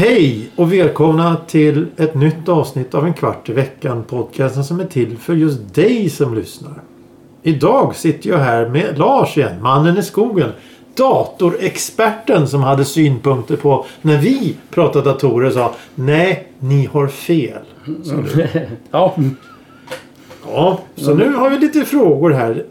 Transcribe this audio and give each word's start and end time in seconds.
Hej 0.00 0.50
och 0.56 0.72
välkomna 0.72 1.36
till 1.46 1.86
ett 1.96 2.14
nytt 2.14 2.48
avsnitt 2.48 2.94
av 2.94 3.06
En 3.06 3.14
kvart 3.14 3.48
i 3.48 3.52
veckan. 3.52 4.04
Podcasten 4.04 4.64
som 4.64 4.80
är 4.80 4.84
till 4.84 5.16
för 5.16 5.34
just 5.34 5.74
dig 5.74 6.10
som 6.10 6.34
lyssnar. 6.34 6.82
Idag 7.42 7.96
sitter 7.96 8.30
jag 8.30 8.38
här 8.38 8.68
med 8.68 8.98
Lars 8.98 9.38
igen, 9.38 9.62
mannen 9.62 9.98
i 9.98 10.02
skogen. 10.02 10.50
Datorexperten 10.94 12.48
som 12.48 12.62
hade 12.62 12.84
synpunkter 12.84 13.56
på 13.56 13.84
när 14.02 14.18
vi 14.18 14.56
pratade 14.70 15.04
datorer 15.10 15.50
sa 15.50 15.72
Nej, 15.94 16.48
ni 16.58 16.88
har 16.92 17.06
fel. 17.08 17.58
Ja, 18.90 19.14
Ja, 20.52 20.78
så 20.96 21.14
nu 21.14 21.32
har 21.34 21.50
vi 21.50 21.58
lite 21.58 21.84
frågor 21.84 22.30
här. 22.30 22.64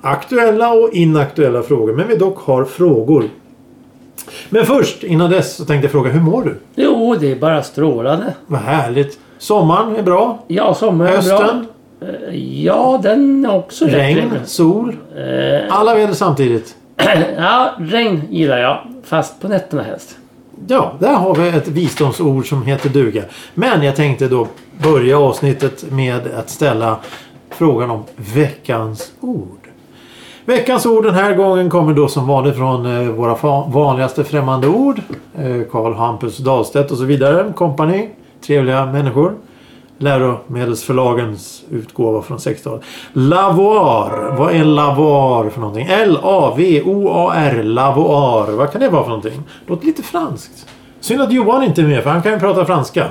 Aktuella 0.00 0.72
och 0.72 0.90
inaktuella 0.92 1.62
frågor. 1.62 1.92
Men 1.94 2.08
vi 2.08 2.16
dock 2.16 2.38
har 2.38 2.64
frågor. 2.64 3.24
Men 4.50 4.66
först, 4.66 5.04
innan 5.04 5.30
dess, 5.30 5.56
så 5.56 5.64
tänkte 5.64 5.84
jag 5.84 5.92
fråga 5.92 6.10
hur 6.10 6.20
mår 6.20 6.42
du? 6.42 6.56
jo 6.74 7.16
det 7.20 7.32
är 7.32 7.36
bara 7.36 7.62
strålande. 7.62 8.34
Vad 8.46 8.60
härligt. 8.60 9.18
Sommaren 9.38 9.96
är 9.96 10.02
bra. 10.02 10.44
Ja, 10.48 10.74
sommaren 10.74 11.10
är 11.12 11.16
Hösten, 11.16 11.66
bra. 12.00 12.08
Eh, 12.08 12.34
Ja, 12.64 13.00
den 13.02 13.44
är 13.44 13.56
också 13.56 13.84
rätt 13.84 13.94
regn, 13.94 14.16
trevlig. 14.18 14.40
sol. 14.44 14.96
Eh, 15.16 15.78
Alla 15.78 15.94
väder 15.94 16.14
samtidigt. 16.14 16.76
Ja, 17.36 17.74
regn 17.78 18.22
gillar 18.30 18.58
jag. 18.58 18.78
Fast 19.04 19.40
på 19.40 19.48
nätterna 19.48 19.82
helst. 19.82 20.16
Ja, 20.66 20.92
där 20.98 21.14
har 21.14 21.34
vi 21.34 21.48
ett 21.48 21.68
visdomsord 21.68 22.48
som 22.48 22.62
heter 22.62 22.88
duga. 22.88 23.22
Men 23.54 23.82
jag 23.82 23.96
tänkte 23.96 24.28
då 24.28 24.46
börja 24.82 25.18
avsnittet 25.18 25.90
med 25.90 26.34
att 26.38 26.50
ställa 26.50 26.96
frågan 27.50 27.90
om 27.90 28.04
veckans 28.16 29.12
ord. 29.20 29.68
Veckans 30.44 30.86
ord 30.86 31.04
den 31.04 31.14
här 31.14 31.34
gången 31.34 31.70
kommer 31.70 31.94
då 31.94 32.08
som 32.08 32.26
vanligt 32.26 32.56
från 32.56 32.86
eh, 32.86 33.08
våra 33.08 33.64
vanligaste 33.68 34.24
främmande 34.24 34.68
ord. 34.68 35.00
Eh, 35.38 35.62
Karl 35.70 35.94
Hampus 35.94 36.38
Dahlstedt 36.38 36.90
och 36.90 36.98
så 36.98 37.04
vidare. 37.04 37.52
Company. 37.52 38.08
Trevliga 38.46 38.86
människor. 38.86 39.34
Läromedelsförlagens 40.00 41.62
utgåva 41.70 42.22
från 42.22 42.38
60-talet. 42.38 42.82
Lavoir. 43.12 44.36
Vad 44.38 44.54
är 44.54 44.64
lavoir 44.64 45.50
för 45.50 45.60
någonting? 45.60 45.86
L-A-V-O-A-R. 45.90 47.62
Lavoir. 47.62 48.52
Vad 48.52 48.72
kan 48.72 48.80
det 48.80 48.88
vara 48.88 49.02
för 49.02 49.10
någonting? 49.10 49.42
Låter 49.66 49.86
lite 49.86 50.02
franskt. 50.02 50.66
Synd 51.00 51.22
att 51.22 51.32
Johan 51.32 51.62
inte 51.62 51.80
är 51.82 51.86
med 51.86 52.02
för 52.02 52.10
han 52.10 52.22
kan 52.22 52.32
ju 52.32 52.38
prata 52.38 52.64
franska. 52.64 53.06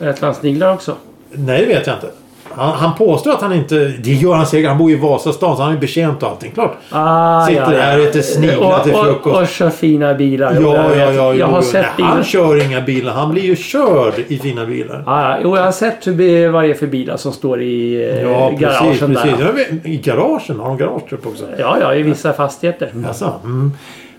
Rättlandsniglar 0.00 0.74
också. 0.74 0.96
Nej, 1.30 1.60
det 1.60 1.66
vet 1.66 1.86
jag 1.86 1.96
inte. 1.96 2.10
Han, 2.58 2.78
han 2.78 2.94
påstår 2.94 3.30
att 3.32 3.40
han 3.40 3.52
inte... 3.52 3.74
Det 3.98 4.12
gör 4.12 4.34
han 4.34 4.46
säkert. 4.46 4.68
Han 4.68 4.78
bor 4.78 4.90
i 4.90 4.94
Vasastan 4.96 5.56
så 5.56 5.62
han 5.62 5.72
är 5.72 5.76
betjänt 5.78 6.22
och 6.22 6.28
allting. 6.28 6.50
Klart. 6.52 6.76
Ah, 6.90 7.46
Sitter 7.46 7.70
där 7.70 7.98
och 7.98 8.04
äter 8.04 8.22
sniglar 8.22 8.82
till 8.84 8.92
frukost. 8.92 9.26
och, 9.36 9.42
och 9.42 9.48
kör 9.48 9.70
fina 9.70 10.14
bilar. 10.14 10.54
Ja, 10.60 10.76
ja, 10.76 10.88
vet. 10.88 11.14
ja. 11.16 11.34
Jag 11.34 11.46
har 11.46 11.56
jo. 11.56 11.62
sett 11.62 11.82
Nej, 11.82 11.90
bilar. 11.96 12.08
Han 12.10 12.24
kör 12.24 12.64
inga 12.66 12.80
bilar. 12.80 13.12
Han 13.12 13.30
blir 13.30 13.42
ju 13.42 13.56
körd 13.56 14.14
i 14.28 14.38
fina 14.38 14.66
bilar. 14.66 15.02
Ah, 15.06 15.36
jo, 15.42 15.56
jag 15.56 15.64
har 15.64 15.72
sett 15.72 16.06
hur, 16.06 16.48
vad 16.50 16.64
det 16.64 16.70
är 16.70 16.74
för 16.74 16.86
bilar 16.86 17.16
som 17.16 17.32
står 17.32 17.62
i 17.62 17.94
eh, 18.10 18.22
Ja, 18.22 18.50
garagen 18.58 18.86
precis. 18.88 19.00
precis. 19.22 19.38
där. 19.38 19.52
Vet, 19.52 19.86
I 19.86 19.96
garagen. 19.96 20.60
Har 20.60 20.68
de 20.68 20.78
garage 20.78 21.12
uppe 21.12 21.28
också? 21.28 21.44
Ja, 21.58 21.76
ja, 21.80 21.94
i 21.94 22.02
vissa 22.02 22.32
fastigheter. 22.32 22.92
Jaså? 23.06 23.32
Mm. 23.44 23.72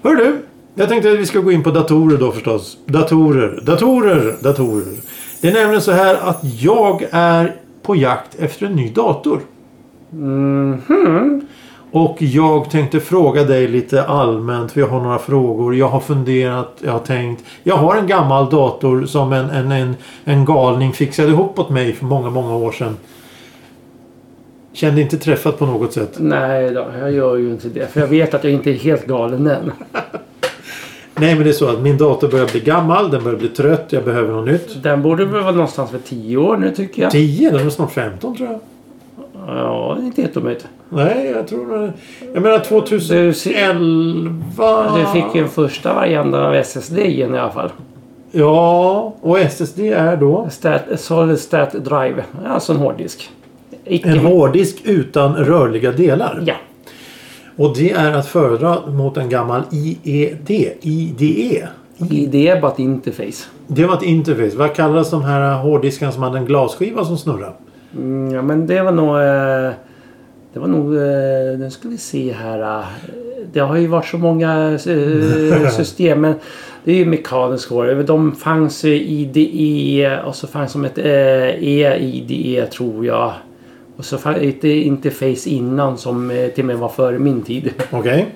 Hör 0.03 0.16
du. 0.16 0.36
Jag 0.76 0.90
tänkte 0.90 1.12
att 1.12 1.20
vi 1.20 1.26
ska 1.26 1.40
gå 1.40 1.52
in 1.52 1.64
på 1.64 1.72
datorer 1.72 2.18
då 2.18 2.31
förstås. 2.31 2.78
Datorer, 2.86 3.59
datorer, 3.62 4.36
datorer. 4.44 4.94
Det 5.42 5.48
är 5.48 5.53
nämligen 5.53 5.81
så 5.81 5.92
här 5.92 6.18
att 6.24 6.40
jag 6.59 7.06
är 7.12 7.56
på 7.89 7.95
jakt 7.95 8.35
efter 8.35 8.66
en 8.66 8.75
ny 8.75 8.89
dator. 8.89 9.39
Mhm. 10.09 11.41
Och 11.91 12.17
jag 12.19 12.69
tänkte 12.69 13.00
fråga 13.00 13.44
dig 13.44 13.67
lite 13.67 14.03
allmänt. 14.03 14.72
För 14.72 14.79
jag 14.81 14.88
har 14.88 15.01
några 15.01 15.19
frågor. 15.19 15.75
Jag 15.75 15.88
har 15.88 16.00
funderat. 16.00 16.77
Jag 16.79 16.91
har 16.91 17.00
tänkt. 17.00 17.44
Jag 17.63 17.75
har 17.75 17.95
en 17.95 18.07
gammal 18.07 18.50
dator 18.50 19.05
som 19.05 19.33
en, 19.33 19.50
en, 19.50 19.72
en, 19.72 19.95
en 20.23 20.45
galning 20.45 20.94
fixade 20.94 21.29
ihop 21.29 21.59
åt 21.59 21.69
mig 21.69 21.94
för 21.94 22.05
många, 22.05 22.29
många 22.29 22.55
år 22.55 22.72
sedan. 22.72 22.97
Kände 24.73 25.01
inte 25.01 25.17
träffat 25.17 25.59
på 25.59 25.66
något 25.66 25.94
sätt. 25.94 26.16
Nej 26.19 26.71
då, 26.71 26.85
jag 27.00 27.11
gör 27.11 27.35
ju 27.35 27.51
inte 27.51 27.69
det. 27.69 27.91
För 27.91 28.00
jag 28.00 28.07
vet 28.07 28.33
att 28.33 28.44
jag 28.44 28.53
inte 28.53 28.71
är 28.71 28.73
helt 28.73 29.07
galen 29.07 29.47
än. 29.47 29.71
Nej 31.19 31.35
men 31.35 31.44
det 31.44 31.50
är 31.50 31.53
så 31.53 31.68
att 31.68 31.81
min 31.81 31.97
dator 31.97 32.28
börjar 32.28 32.47
bli 32.52 32.59
gammal. 32.59 33.12
Den 33.12 33.24
börjar 33.24 33.38
bli 33.38 33.47
trött. 33.47 33.85
Jag 33.90 34.03
behöver 34.03 34.34
något 34.34 34.47
nytt. 34.47 34.84
Den 34.84 35.02
borde 35.02 35.25
väl 35.25 35.41
vara 35.41 35.52
någonstans 35.52 35.91
för 35.91 36.00
10 36.00 36.38
år 36.38 36.57
nu 36.57 36.72
tycker 36.72 37.02
jag. 37.02 37.12
10? 37.12 37.52
Den 37.52 37.66
är 37.66 37.69
snart 37.69 37.91
15 37.91 38.38
tror 38.38 38.50
jag. 38.50 38.59
Ja, 39.47 39.96
det 39.97 40.03
är 40.03 40.06
inte 40.06 40.22
helt 40.22 40.38
omöjligt. 40.38 40.68
Nej, 40.90 41.31
jag 41.35 41.47
tror... 41.47 41.94
Jag 42.34 42.44
menar 42.44 42.59
2011... 42.59 44.97
Du 44.97 45.06
fick 45.13 45.35
ju 45.35 45.41
en 45.41 45.50
första 45.50 45.94
variant 45.94 46.35
av 46.35 46.53
SSD 46.53 46.97
igen 46.97 47.36
i 47.36 47.38
alla 47.38 47.51
fall. 47.51 47.69
Ja, 48.31 49.13
och 49.22 49.40
SSD 49.40 49.80
är 49.80 50.18
då? 50.18 50.47
Stat, 50.51 50.81
solid 50.96 51.40
Stat 51.40 51.72
Drive. 51.72 52.24
Alltså 52.47 52.74
en 52.74 52.80
hårddisk. 52.80 53.30
Icke... 53.86 54.09
En 54.09 54.19
hårddisk 54.19 54.78
utan 54.84 55.36
rörliga 55.36 55.91
delar. 55.91 56.44
Ja. 56.46 56.53
Och 57.59 57.78
det 57.78 57.92
är 57.92 58.14
att 58.14 58.28
föredra 58.28 58.86
mot 58.88 59.18
en 59.18 59.30
gammal 59.30 59.62
IED. 59.72 60.50
IDE. 60.81 61.68
IDE 62.09 62.62
but 62.62 62.80
interface. 62.80 63.46
Det 63.68 63.86
var 63.86 63.94
ett 63.97 64.03
interface. 64.03 64.58
Vad 64.58 64.75
kallas 64.75 65.12
de 65.12 65.24
här 65.24 65.53
hårddiskarna 65.53 66.12
som 66.12 66.24
hade 66.24 66.38
en 66.38 66.46
glasskiva 66.46 67.06
som 67.06 67.18
snurrar? 67.18 67.53
Mm, 67.96 68.31
ja 68.34 68.42
men 68.42 68.68
det 68.68 68.81
var 68.81 68.92
nog... 68.92 69.16
Eh, 69.16 69.72
det 70.53 70.59
var 70.59 70.68
nog... 70.68 70.96
Eh, 70.96 71.59
nu 71.59 71.68
ska 71.72 71.90
vi 71.90 71.98
se 71.98 72.34
här. 72.34 72.80
Eh, 72.80 72.86
det 73.53 73.59
har 73.59 73.78
ju 73.78 73.88
varit 73.88 74.06
så 74.06 74.18
många 74.18 74.78
system. 75.78 76.22
Men 76.22 76.34
det 76.84 76.92
är 76.92 76.96
ju 76.96 77.06
mekanisk 77.06 77.69
hår. 77.69 78.03
De 78.03 78.36
fanns 78.36 78.84
ju 78.84 79.02
IDE 79.02 80.22
och 80.25 80.36
så 80.36 80.48
fanns 80.48 80.72
som 80.72 80.86
ett 80.86 80.98
EIDE 80.98 82.66
tror 82.66 83.06
jag. 83.06 83.34
Och 84.00 84.06
så 84.06 84.18
ett 84.30 84.64
interface 84.64 85.50
innan 85.50 85.98
som 85.98 86.32
eh, 86.32 86.48
till 86.48 86.64
och 86.64 86.68
med 86.68 86.78
var 86.78 86.90
före 86.90 87.20
min 87.20 87.42
tid. 87.42 87.74
Okej. 87.92 88.36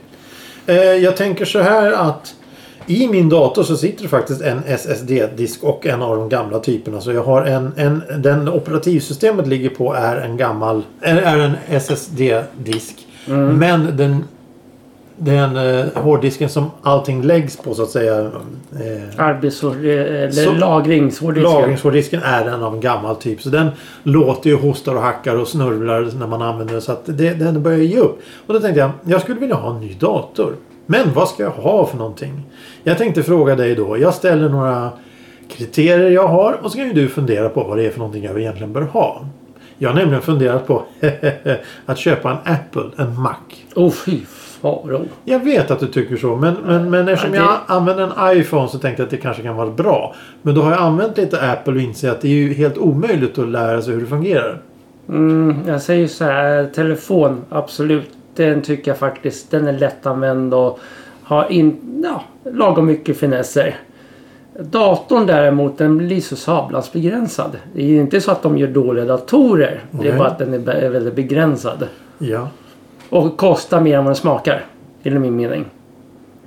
Eh, 0.66 0.76
jag 0.76 1.18
tänker 1.18 1.46
så 1.46 1.60
här 1.60 1.92
att 1.92 2.36
i 2.88 3.08
min 3.08 3.30
dator 3.30 3.64
så 3.64 3.78
sitter 3.78 4.04
det 4.04 4.10
faktiskt 4.10 4.42
en 4.42 4.64
SSD-disk 4.68 5.64
och 5.64 5.88
en 5.88 6.02
av 6.02 6.18
de 6.18 6.30
gamla 6.30 6.60
typerna. 6.60 7.02
Så 7.02 7.12
jag 7.12 7.24
har 7.24 7.42
en, 7.42 7.74
en 7.78 8.02
den 8.22 8.50
operativsystemet 8.50 9.48
ligger 9.48 9.70
på 9.70 9.94
är 9.94 10.16
en 10.16 10.38
gammal 10.38 10.84
är, 11.02 11.18
är 11.18 11.40
en 11.40 11.54
SSD-disk. 11.70 13.08
Men 13.26 13.98
den 13.98 14.24
den 15.18 15.58
eh, 15.58 15.86
hårddisken 15.96 16.50
som 16.50 16.72
allting 16.82 17.22
läggs 17.22 17.58
på 17.58 17.74
så 17.74 17.84
att 17.84 17.90
säga. 17.90 18.20
Eh, 18.20 18.30
Arbetshår... 19.18 19.86
Eh, 19.86 19.92
eller 19.92 20.32
Så- 20.32 20.52
lagringshårddiskar. 20.52 21.52
Lagringshårddisken 21.52 22.22
är 22.24 22.46
en 22.48 22.64
av 22.64 22.74
en 22.74 22.82
gammal 22.82 23.16
typ. 23.16 23.42
Så 23.42 23.50
den 23.50 23.68
låter 24.04 24.50
ju 24.50 24.56
hostar 24.56 24.96
och 24.96 25.02
hackar 25.02 25.36
och 25.36 25.48
snurvlar 25.48 26.10
när 26.20 26.28
man 26.28 26.42
använder 26.42 26.74
den. 26.74 26.82
Så 26.82 26.92
att 26.92 27.02
det, 27.06 27.34
den 27.34 27.64
börjar 27.64 27.78
ge 27.78 27.98
upp. 27.98 28.20
Och 28.48 28.54
då 28.54 28.60
tänkte 28.60 28.80
jag, 28.80 28.92
jag 29.04 29.22
skulle 29.22 29.40
vilja 29.40 29.56
ha 29.56 29.76
en 29.76 29.82
ny 29.82 29.94
dator. 29.94 30.56
Men 30.86 31.14
vad 31.14 31.30
ska 31.30 31.44
jag 31.44 31.52
ha 31.52 31.86
för 31.86 31.98
någonting? 31.98 32.44
Jag 32.84 32.98
tänkte 32.98 33.24
fråga 33.24 33.56
dig 33.56 33.76
då. 33.76 33.98
Jag 33.98 34.14
ställer 34.14 34.50
några 34.50 34.90
kriterier 35.50 36.10
jag 36.12 36.28
har 36.28 36.60
och 36.64 36.72
så 36.72 36.78
kan 36.78 36.88
ju 36.88 36.94
du 36.94 37.10
fundera 37.10 37.50
på 37.50 37.64
vad 37.64 37.78
det 37.78 37.86
är 37.86 37.90
för 37.90 38.00
någonting 38.00 38.24
jag 38.24 38.40
egentligen 38.40 38.74
bör 38.74 38.82
ha. 38.82 39.26
Jag 39.78 39.90
har 39.90 39.96
nämligen 39.96 40.22
funderat 40.22 40.68
på 40.68 40.84
att 41.86 41.98
köpa 41.98 42.32
en 42.32 42.54
Apple, 42.54 43.04
en 43.04 43.22
Mac. 43.22 43.36
Åh 43.76 43.88
oh, 43.88 43.92
fy 43.92 44.20
faro. 44.64 45.02
Jag 45.26 45.40
vet 45.40 45.72
att 45.72 45.80
du 45.80 45.88
tycker 45.88 46.18
så 46.18 46.36
men, 46.36 46.54
men, 46.66 46.90
men 46.90 47.08
eftersom 47.08 47.32
det- 47.32 47.38
jag 47.38 47.58
använder 47.68 48.04
en 48.04 48.38
iPhone 48.38 48.68
så 48.68 48.80
tänkte 48.80 49.02
jag 49.02 49.06
att 49.08 49.12
det 49.12 49.18
kanske 49.18 49.44
kan 49.44 49.56
vara 49.56 49.70
bra. 49.70 50.16
Men 50.42 50.56
då 50.56 50.62
har 50.62 50.72
jag 50.72 50.82
använt 50.82 51.18
lite 51.18 51.52
Apple 51.52 51.74
och 51.74 51.80
inser 51.80 52.10
att 52.12 52.22
det 52.22 52.28
är 52.28 52.32
ju 52.34 52.54
helt 52.54 52.78
omöjligt 52.78 53.38
att 53.38 53.48
lära 53.48 53.82
sig 53.82 53.94
hur 53.94 54.02
det 54.02 54.08
fungerar. 54.08 54.62
Mm, 55.10 55.56
jag 55.68 55.82
säger 55.82 56.08
så 56.08 56.24
här, 56.26 56.66
telefon 56.76 57.42
absolut. 57.50 58.10
Den 58.36 58.62
tycker 58.62 58.92
jag 58.92 58.98
faktiskt, 58.98 59.52
den 59.52 59.68
är 59.68 59.74
lättanvänd 59.74 60.54
och 60.54 60.80
har 61.24 61.52
in, 61.52 62.02
ja, 62.04 62.24
lagom 62.52 62.86
mycket 62.86 63.18
finesser. 63.18 63.76
Datorn 64.60 65.26
däremot 65.26 65.78
den 65.78 65.98
blir 65.98 66.22
så 66.22 66.36
sablans 66.36 66.94
begränsad. 66.94 67.58
Det 67.76 67.82
är 67.84 68.02
inte 68.02 68.22
så 68.22 68.32
att 68.32 68.42
de 68.44 68.58
gör 68.58 68.68
dåliga 68.68 69.06
datorer. 69.06 69.82
Det 69.92 69.98
Okej. 69.98 70.12
är 70.12 70.18
bara 70.18 70.28
att 70.28 70.40
den 70.40 70.54
är 70.54 70.90
väldigt 70.90 71.16
begränsad. 71.16 71.88
Ja. 72.18 72.48
Och 73.14 73.38
kostar 73.38 73.82
mer 73.82 73.98
än 73.98 74.04
vad 74.04 74.10
den 74.10 74.16
smakar. 74.16 74.66
Enligt 75.04 75.22
min 75.22 75.36
mening. 75.36 75.66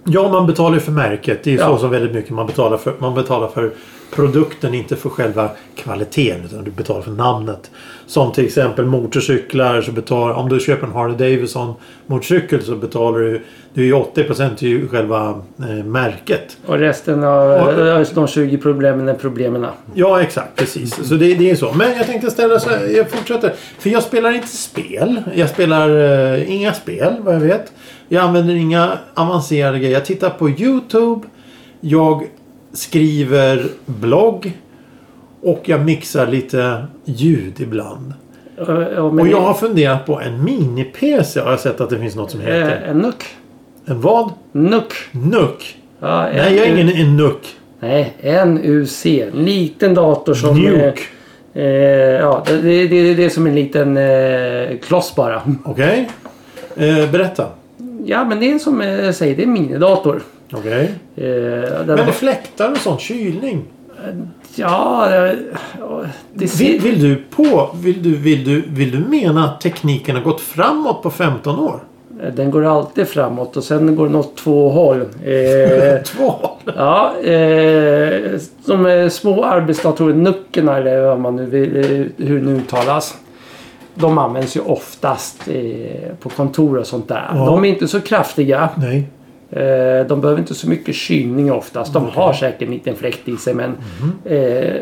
Ja, 0.07 0.29
man 0.33 0.47
betalar 0.47 0.75
ju 0.75 0.81
för 0.81 0.93
märket. 0.93 1.43
Det 1.45 1.51
är 1.51 1.53
ju 1.55 1.59
Ja. 1.61 1.67
så 1.67 1.79
som 1.79 1.91
väldigt 1.91 2.15
mycket 2.15 2.31
man 2.31 2.47
betalar 2.47 2.77
för. 2.77 2.95
Man 2.99 3.15
betalar 3.15 3.49
för 3.49 3.71
produkten, 4.15 4.75
inte 4.75 4.97
för 4.97 5.09
själva 5.09 5.51
kvaliteten 5.77 6.45
utan 6.45 6.65
du 6.65 6.71
betalar 6.71 7.03
för 7.03 7.11
namnet. 7.11 7.71
Som 8.07 8.33
till 8.33 8.45
exempel 8.45 8.85
motorcyklar. 8.85 9.81
Så 9.83 9.93
betalar, 9.93 10.35
om 10.35 10.49
du 10.49 10.61
köper 10.61 10.87
en 10.87 10.93
Harley 10.93 11.17
Davidson 11.17 11.75
motorcykel 12.07 12.63
så 12.63 12.77
betalar 12.77 13.19
du 13.19 13.41
du 13.75 13.83
är 13.83 13.87
ju 13.87 13.93
80% 13.95 14.57
till 14.57 14.89
själva 14.89 15.41
eh, 15.59 15.85
märket. 15.85 16.57
Och 16.67 16.79
resten 16.79 17.25
av 17.25 17.51
Och- 17.69 18.05
de 18.15 18.27
20 18.29 18.59
problemen 18.59 19.09
är 19.09 19.15
problemen. 19.15 19.67
Ja 19.95 20.23
exakt, 20.23 20.57
precis. 20.57 21.09
Så 21.09 21.15
det, 21.15 21.35
det 21.35 21.51
är 21.51 21.55
så. 21.57 21.73
Men 21.73 21.97
jag 21.97 22.07
tänkte 22.07 22.31
ställa 22.31 22.59
så 22.61 22.71
här, 22.71 22.87
jag 22.97 23.11
fortsätter. 23.11 23.53
För 23.79 23.91
jag 23.91 24.03
spelar 24.03 24.33
inte 24.33 24.47
spel. 24.49 25.23
Jag 25.35 25.49
spelar 25.51 25.89
eh, 26.35 26.53
inga 26.55 26.73
spel 26.73 27.15
vad 27.21 27.35
jag 27.35 27.41
vet. 27.41 27.73
Jag 28.09 28.25
använder 28.25 28.55
inga 28.55 28.99
avancerade 29.15 29.79
grejer. 29.79 29.95
Jag 29.95 30.05
tittar 30.05 30.31
på 30.31 30.51
YouTube. 30.51 31.27
Jag 31.81 32.27
skriver 32.73 33.67
blogg. 33.87 34.53
Och 35.43 35.63
jag 35.65 35.85
mixar 35.85 36.27
lite 36.27 36.87
ljud 37.05 37.61
ibland. 37.61 38.13
Och, 38.59 38.69
och, 39.19 39.29
jag 39.29 39.41
har 39.41 39.55
funderat 39.55 40.07
på 40.07 40.21
en 40.21 40.45
mini-PC. 40.45 41.41
Har 41.41 41.51
jag 41.51 41.61
sett 41.61 41.81
att 41.81 41.91
det 41.91 41.99
finns 41.99 42.17
något 42.17 42.31
som 42.31 42.41
heter. 42.41 42.83
eh, 42.85 42.91
en 42.91 42.99
nuck. 42.99 43.25
En 43.87 44.01
vad? 44.01 44.33
Nuck. 44.53 44.93
NUC? 45.13 45.77
Ja, 46.01 46.23
Nej, 46.35 46.57
jag 46.57 46.67
är 46.67 46.73
ingen 46.75 46.89
en 46.89 47.17
NUC. 47.17 47.37
Nej, 47.81 48.15
NUC. 48.47 49.07
En 49.07 49.45
liten 49.45 49.95
dator 49.95 50.35
som... 50.35 50.67
eh, 50.67 50.73
Nuke. 50.73 51.03
Eh, 51.55 51.65
ja, 51.65 52.43
det, 52.47 52.61
det, 52.89 53.15
det, 53.15 53.25
är 53.25 53.29
som 53.29 53.47
en 53.47 53.55
liten 53.55 53.97
eh, 53.97 54.79
kloss 54.79 55.15
bara. 55.17 55.43
Okej. 55.65 56.09
Eh, 56.77 57.11
berätta. 57.11 57.47
Ja, 58.09 58.25
men 58.25 58.41
det 58.41 58.53
är 58.53 58.59
som 58.59 58.81
jag 58.81 59.15
säger, 59.15 59.37
det 59.37 59.43
är 59.43 59.47
en 59.47 59.53
minidator. 59.53 60.23
Okej. 60.53 60.91
Eh, 61.17 61.25
den 61.25 61.87
Men 61.87 61.99
har- 61.99 62.07
det 62.07 62.13
fläktar 62.13 62.71
och 62.71 62.77
sånt. 62.79 63.01
Kylning. 63.01 63.65
Ja, 64.55 65.07
det, 65.11 65.37
det 66.35 66.49
ser... 66.49 66.65
Vill, 66.65 66.81
vill 66.81 67.01
du 67.03 67.17
på... 67.31 67.71
Vill 67.83 68.03
du, 68.03 68.17
vill, 68.17 68.45
du, 68.45 68.63
vill 68.69 68.91
du 68.91 68.99
mena 68.99 69.45
att 69.45 69.61
tekniken 69.61 70.17
har 70.17 70.23
gått 70.23 70.41
framåt 70.41 71.03
på 71.03 71.11
15 71.11 71.59
år? 71.61 71.81
Den 72.37 72.51
går 72.51 72.65
alltid 72.65 73.09
framåt 73.09 73.57
och 73.57 73.65
sen 73.65 73.97
går 73.97 74.07
den 74.07 74.15
åt 74.17 74.37
två 74.37 74.69
håll. 74.71 75.01
Eh, 75.25 76.03
Två? 76.03 76.35
ja, 76.77 77.13
eh, 77.23 78.41
de 78.67 78.87
eh, 78.87 79.09
små 79.09 79.45
arbetsdatorerna, 79.45 80.23
nuckerna 80.23 80.77
eller 80.77 81.01
vad 81.07 81.21
man 81.21 81.37
nu 81.37 81.47
vill, 81.47 81.77
eh, 81.77 82.27
hur 82.27 82.39
det 82.41 82.47
nu 82.47 82.57
uttalas. 82.57 83.15
De 83.99 84.19
används 84.19 84.57
ju 84.57 84.61
oftast 84.61 85.49
på 86.21 86.29
kontor 86.29 86.79
och 86.79 86.87
sånt 86.87 87.09
där. 87.09 87.31
Ja. 87.35 87.47
De 87.47 87.65
är 87.65 87.69
inte 87.69 87.89
så 87.89 88.01
kraftiga. 88.01 88.69
Nej. 88.77 89.09
Eh, 89.51 90.07
de 90.07 90.21
behöver 90.21 90.39
inte 90.41 90.55
så 90.55 90.69
mycket 90.69 90.95
kylning 90.95 91.53
oftast. 91.53 91.93
De 91.93 92.07
har 92.13 92.33
säkert 92.33 92.63
en 92.63 92.71
liten 92.71 92.95
fläkt 92.97 93.29
i 93.29 93.37
sig 93.37 93.55
men 93.55 93.77
eh, 94.25 94.75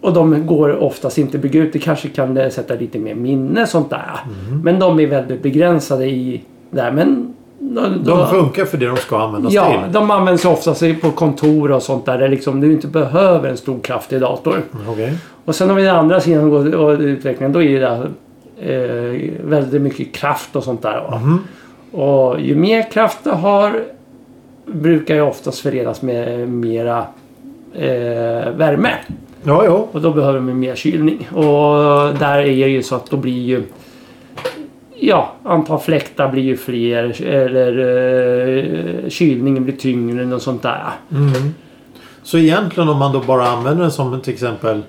och 0.00 0.12
de 0.12 0.46
går 0.46 0.82
oftast 0.82 1.18
inte 1.18 1.36
att 1.36 1.42
bygga 1.42 1.60
ut. 1.60 1.72
Det 1.72 1.78
kanske 1.78 2.08
kan 2.08 2.50
sätta 2.50 2.74
lite 2.74 2.98
mer 2.98 3.14
minne 3.14 3.66
sånt 3.66 3.90
där. 3.90 4.20
Men 4.62 4.78
de 4.78 5.00
är 5.00 5.06
väldigt 5.06 5.42
begränsade 5.42 6.06
i 6.06 6.42
där. 6.70 6.90
Men 6.92 7.34
de, 7.58 8.04
De 8.04 8.26
funkar 8.28 8.64
för 8.64 8.78
det 8.78 8.86
de 8.86 8.96
ska 8.96 9.18
användas 9.18 9.52
Ja, 9.52 9.70
till. 9.82 9.92
de 9.92 10.10
används 10.10 10.44
oftast 10.44 10.82
på 11.00 11.10
kontor 11.10 11.70
och 11.72 11.82
sånt 11.82 12.06
där. 12.06 12.18
Där 12.18 12.28
liksom 12.28 12.60
du 12.60 12.72
inte 12.72 12.86
behöver 12.86 13.48
en 13.50 13.56
stor 13.56 13.80
kraftig 13.80 14.20
dator. 14.20 14.62
Okej. 14.88 15.12
Och 15.44 15.54
sen 15.54 15.68
har 15.68 15.76
vi 15.76 15.82
den 15.82 15.96
andra 15.96 16.20
sidan 16.20 16.74
och 16.74 16.98
utvecklingen. 17.00 17.52
Då 17.52 17.62
är 17.62 17.80
det 17.80 18.06
eh, 18.62 19.30
väldigt 19.44 19.82
mycket 19.82 20.14
kraft 20.14 20.56
och 20.56 20.64
sånt 20.64 20.82
där. 20.82 21.00
va. 21.00 21.38
Och 21.92 22.40
ju 22.40 22.56
mer 22.56 22.90
kraft 22.90 23.18
du 23.24 23.30
har 23.30 23.84
brukar 24.66 25.14
ju 25.14 25.20
oftast 25.20 25.58
förenas 25.58 26.02
med 26.02 26.48
mera 26.48 27.06
eh, 27.74 28.50
värme. 28.50 28.90
Ja, 29.42 29.64
ja. 29.64 29.88
Och 29.92 30.00
då 30.00 30.12
behöver 30.12 30.40
man 30.40 30.58
mer 30.58 30.74
kylning. 30.74 31.28
Och 31.32 32.14
där 32.18 32.38
är 32.38 32.44
det 32.44 32.70
ju 32.70 32.82
så 32.82 32.94
att 32.94 33.10
då 33.10 33.16
blir 33.16 33.42
ju 33.42 33.62
Ja, 35.04 35.32
antal 35.42 35.78
fläktar 35.78 36.28
blir 36.28 36.42
ju 36.42 36.56
fler 36.56 37.22
eller 37.22 37.78
eh, 37.78 39.08
kylningen 39.08 39.64
blir 39.64 39.76
tyngre 39.76 40.34
och 40.34 40.42
sånt 40.42 40.62
där. 40.62 40.82
Mm. 41.10 41.54
Så 42.22 42.38
egentligen 42.38 42.88
om 42.88 42.98
man 42.98 43.12
då 43.12 43.20
bara 43.20 43.48
använder 43.48 43.82
den 43.82 43.90
som 43.90 44.20
till 44.20 44.32
exempel... 44.32 44.82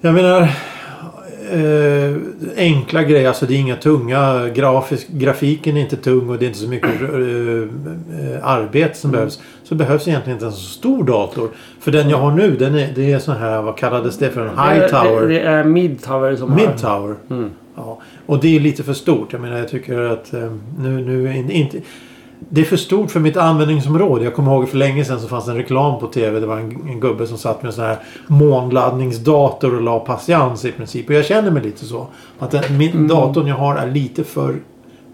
Jag 0.00 0.14
menar... 0.14 0.48
Eh, 1.52 2.16
enkla 2.56 3.02
grejer. 3.02 3.28
Alltså 3.28 3.46
det 3.46 3.54
är 3.54 3.58
inga 3.58 3.76
tunga... 3.76 4.48
Grafisk, 4.48 5.08
grafiken 5.08 5.76
är 5.76 5.80
inte 5.80 5.96
tung 5.96 6.28
och 6.30 6.38
det 6.38 6.44
är 6.44 6.46
inte 6.46 6.58
så 6.58 6.68
mycket 6.68 7.02
eh, 7.02 7.08
eh, 7.08 8.46
arbete 8.48 8.94
som 8.98 9.10
behövs. 9.10 9.40
Så 9.64 9.74
behövs 9.74 10.08
egentligen 10.08 10.36
inte 10.36 10.46
en 10.46 10.52
så 10.52 10.60
stor 10.70 11.04
dator. 11.04 11.48
För 11.80 11.92
den 11.92 12.10
jag 12.10 12.18
har 12.18 12.30
nu 12.30 12.56
den 12.56 12.74
är, 12.74 12.88
det 12.94 13.12
är 13.12 13.18
sån 13.18 13.36
här... 13.36 13.62
Vad 13.62 13.76
kallades 13.76 14.18
det 14.18 14.30
för? 14.30 14.40
En 14.46 14.58
high 14.68 14.80
Det, 14.80 14.88
tower? 14.88 15.20
det, 15.22 15.28
det 15.34 15.40
är 15.40 15.64
mid 15.64 16.02
tower 16.02 16.36
som 16.36 16.54
Mid 16.54 16.76
tower. 16.80 17.14
Mm. 17.30 17.50
Ja. 17.76 17.98
Och 18.26 18.40
det 18.40 18.56
är 18.56 18.60
lite 18.60 18.82
för 18.82 18.92
stort. 18.92 19.32
Jag 19.32 19.40
menar 19.42 19.58
jag 19.58 19.68
tycker 19.68 19.98
att 20.00 20.34
eh, 20.34 20.52
nu, 20.78 20.90
nu 21.04 21.28
är 21.28 21.32
in- 21.32 21.50
inte... 21.50 21.78
Det 22.38 22.60
är 22.60 22.64
för 22.64 22.76
stort 22.76 23.10
för 23.10 23.20
mitt 23.20 23.36
användningsområde. 23.36 24.24
Jag 24.24 24.34
kommer 24.34 24.52
ihåg 24.52 24.68
för 24.68 24.76
länge 24.76 25.04
sedan 25.04 25.20
så 25.20 25.28
fanns 25.28 25.48
en 25.48 25.56
reklam 25.56 26.00
på 26.00 26.06
TV. 26.06 26.40
Det 26.40 26.46
var 26.46 26.56
en, 26.56 26.88
en 26.88 27.00
gubbe 27.00 27.26
som 27.26 27.38
satt 27.38 27.62
med 27.62 27.68
en 27.68 27.72
sån 27.72 27.84
här 27.84 27.98
månladdningsdator 28.26 29.74
och 29.74 29.82
la 29.82 29.98
patiens 29.98 30.64
i 30.64 30.72
princip. 30.72 31.08
Och 31.08 31.14
jag 31.14 31.24
känner 31.24 31.50
mig 31.50 31.62
lite 31.62 31.84
så. 31.84 32.06
Att 32.38 32.50
den, 32.50 32.78
min 32.78 32.92
Mm. 32.92 33.08
datorn 33.08 33.46
jag 33.46 33.56
har 33.56 33.76
är 33.76 33.90
lite 33.90 34.24
för 34.24 34.54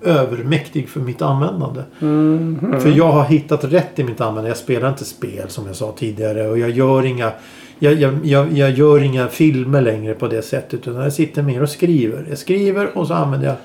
övermäktig 0.04 0.88
för 0.88 1.00
mitt 1.00 1.22
användande. 1.22 1.82
Mm. 2.00 2.80
För 2.80 2.90
jag 2.90 3.12
har 3.12 3.25
hittat 3.25 3.64
rätt 3.64 3.98
i 3.98 4.04
mitt 4.04 4.20
användande. 4.20 4.50
Jag 4.50 4.56
spelar 4.56 4.88
inte 4.88 5.04
spel 5.04 5.48
som 5.48 5.66
jag 5.66 5.76
sa 5.76 5.92
tidigare. 5.98 6.48
Och 6.48 6.58
jag 6.58 6.70
gör 6.70 7.04
inga 7.06 7.32
jag, 7.78 7.94
jag, 7.94 8.14
jag, 8.25 8.52
jag 8.52 8.70
gör 8.70 9.02
inga 9.02 9.28
filmer 9.28 9.80
längre 9.80 10.14
på 10.14 10.28
det 10.28 10.42
sättet. 10.42 10.88
Utan 10.88 11.02
jag 11.02 11.12
sitter 11.12 11.42
mer 11.42 11.62
och 11.62 11.68
skriver. 11.68 12.26
Jag 12.28 12.38
skriver 12.38 12.98
och 12.98 13.06
så 13.06 13.14
använder 13.14 13.46
jag 13.46 13.56